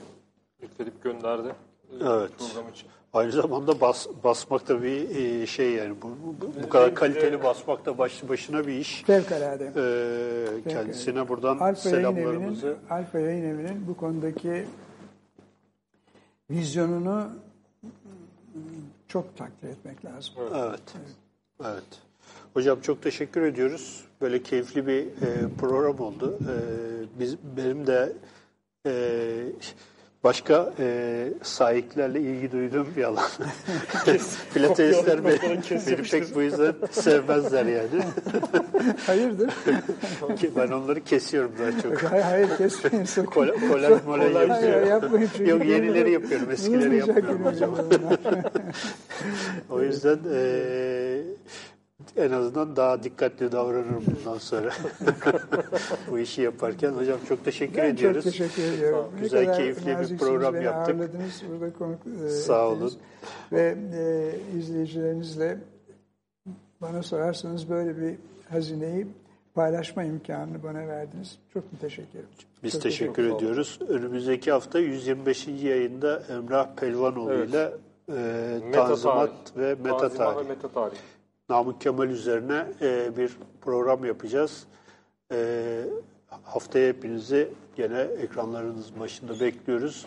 [0.63, 1.55] lütfedip gönderdi.
[1.93, 2.31] Evet.
[2.39, 2.89] Program için.
[3.13, 6.09] Aynı zamanda bas, basmak da bir e, şey yani bu,
[6.41, 9.03] bu, bu kadar kaliteli basmak da başlı başına bir iş.
[9.03, 9.73] Fevkalade.
[9.77, 14.67] Ee, kendisine buradan Alfa Yayın Evi'nin, selamlarımızı Alfa Yayın Evi'nin bu konudaki
[16.51, 17.29] vizyonunu
[19.09, 20.35] çok takdir etmek lazım.
[20.55, 20.95] Evet.
[21.65, 22.01] Evet.
[22.55, 24.05] Hocam çok teşekkür ediyoruz.
[24.21, 26.39] Böyle keyifli bir e, program oldu.
[26.41, 26.55] E,
[27.21, 28.13] biz benim de
[28.87, 28.93] e,
[30.27, 33.25] başka e, sahiplerle ilgi duyduğum bir alan.
[34.55, 37.89] Pilatesler beni, pek bu yüzden sevmezler yani.
[39.07, 39.51] Hayırdır?
[40.57, 42.03] ben onları kesiyorum daha çok.
[42.03, 43.05] hayır, hayır kesmeyin.
[43.05, 43.31] sakın.
[43.31, 44.89] Kolay kolay molay Hayır, yapıyorum.
[44.89, 47.71] yapmayın çünkü Yok yenileri yapıyorum, eskileri yapmıyorum hocam.
[49.71, 51.23] O yüzden eee,
[52.17, 54.71] en azından daha dikkatli davranırım bundan sonra.
[56.11, 56.91] Bu işi yaparken.
[56.93, 58.25] Hocam çok teşekkür Ben ediyoruz.
[58.25, 59.05] çok teşekkür ediyorum.
[59.15, 60.95] Ne Güzel, keyifli bir program beni yaptık.
[60.95, 62.83] ağırladınız, burada konuk e, Sağ ettiniz.
[62.83, 63.01] olun.
[63.53, 65.59] Ve e, izleyicilerinizle
[66.81, 68.15] bana sorarsanız böyle bir
[68.51, 69.07] hazineyi
[69.55, 71.39] paylaşma imkanını bana verdiniz.
[71.55, 72.29] Çok müteşekkir ederim.
[72.63, 73.37] Biz Çok teşekkür olun.
[73.37, 73.79] ediyoruz.
[73.89, 75.49] Önümüzdeki hafta 125.
[75.49, 77.51] yayında Emrah Pelvanoğlu Evet.
[77.51, 77.71] ile
[78.09, 78.15] eee,
[78.65, 80.45] Meta Tanzimat ve Meta Tanzimat Tarih.
[80.49, 80.97] ve meta tarih.
[81.49, 84.67] Namık Kemal üzerine eee, bir program yapacağız.
[85.33, 85.85] Eee,
[86.43, 90.07] haftaya hepinizi gene ekranlarınız başında bekliyoruz.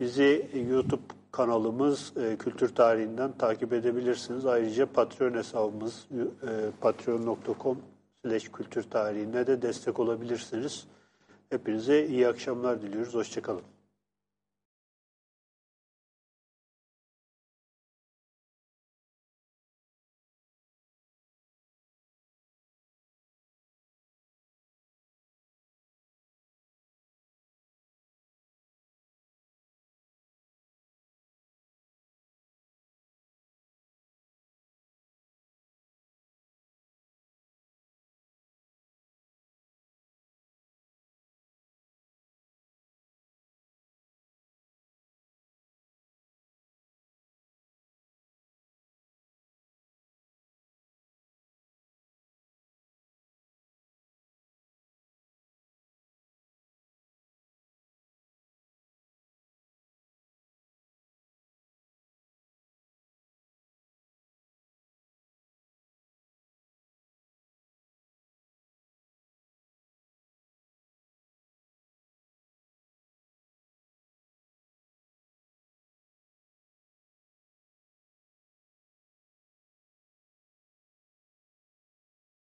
[0.00, 1.02] Bizi YouTube
[1.32, 4.46] kanalımız eee, Kültür Tarihinden takip edebilirsiniz.
[4.46, 6.48] Ayrıca Patreon hesabımız eee,
[6.80, 7.78] patreon.com
[8.52, 10.86] kültür tarihine de destek olabilirsiniz.
[11.50, 13.14] Hepinize iyi akşamlar diliyoruz.
[13.14, 13.71] Hoşçakalın.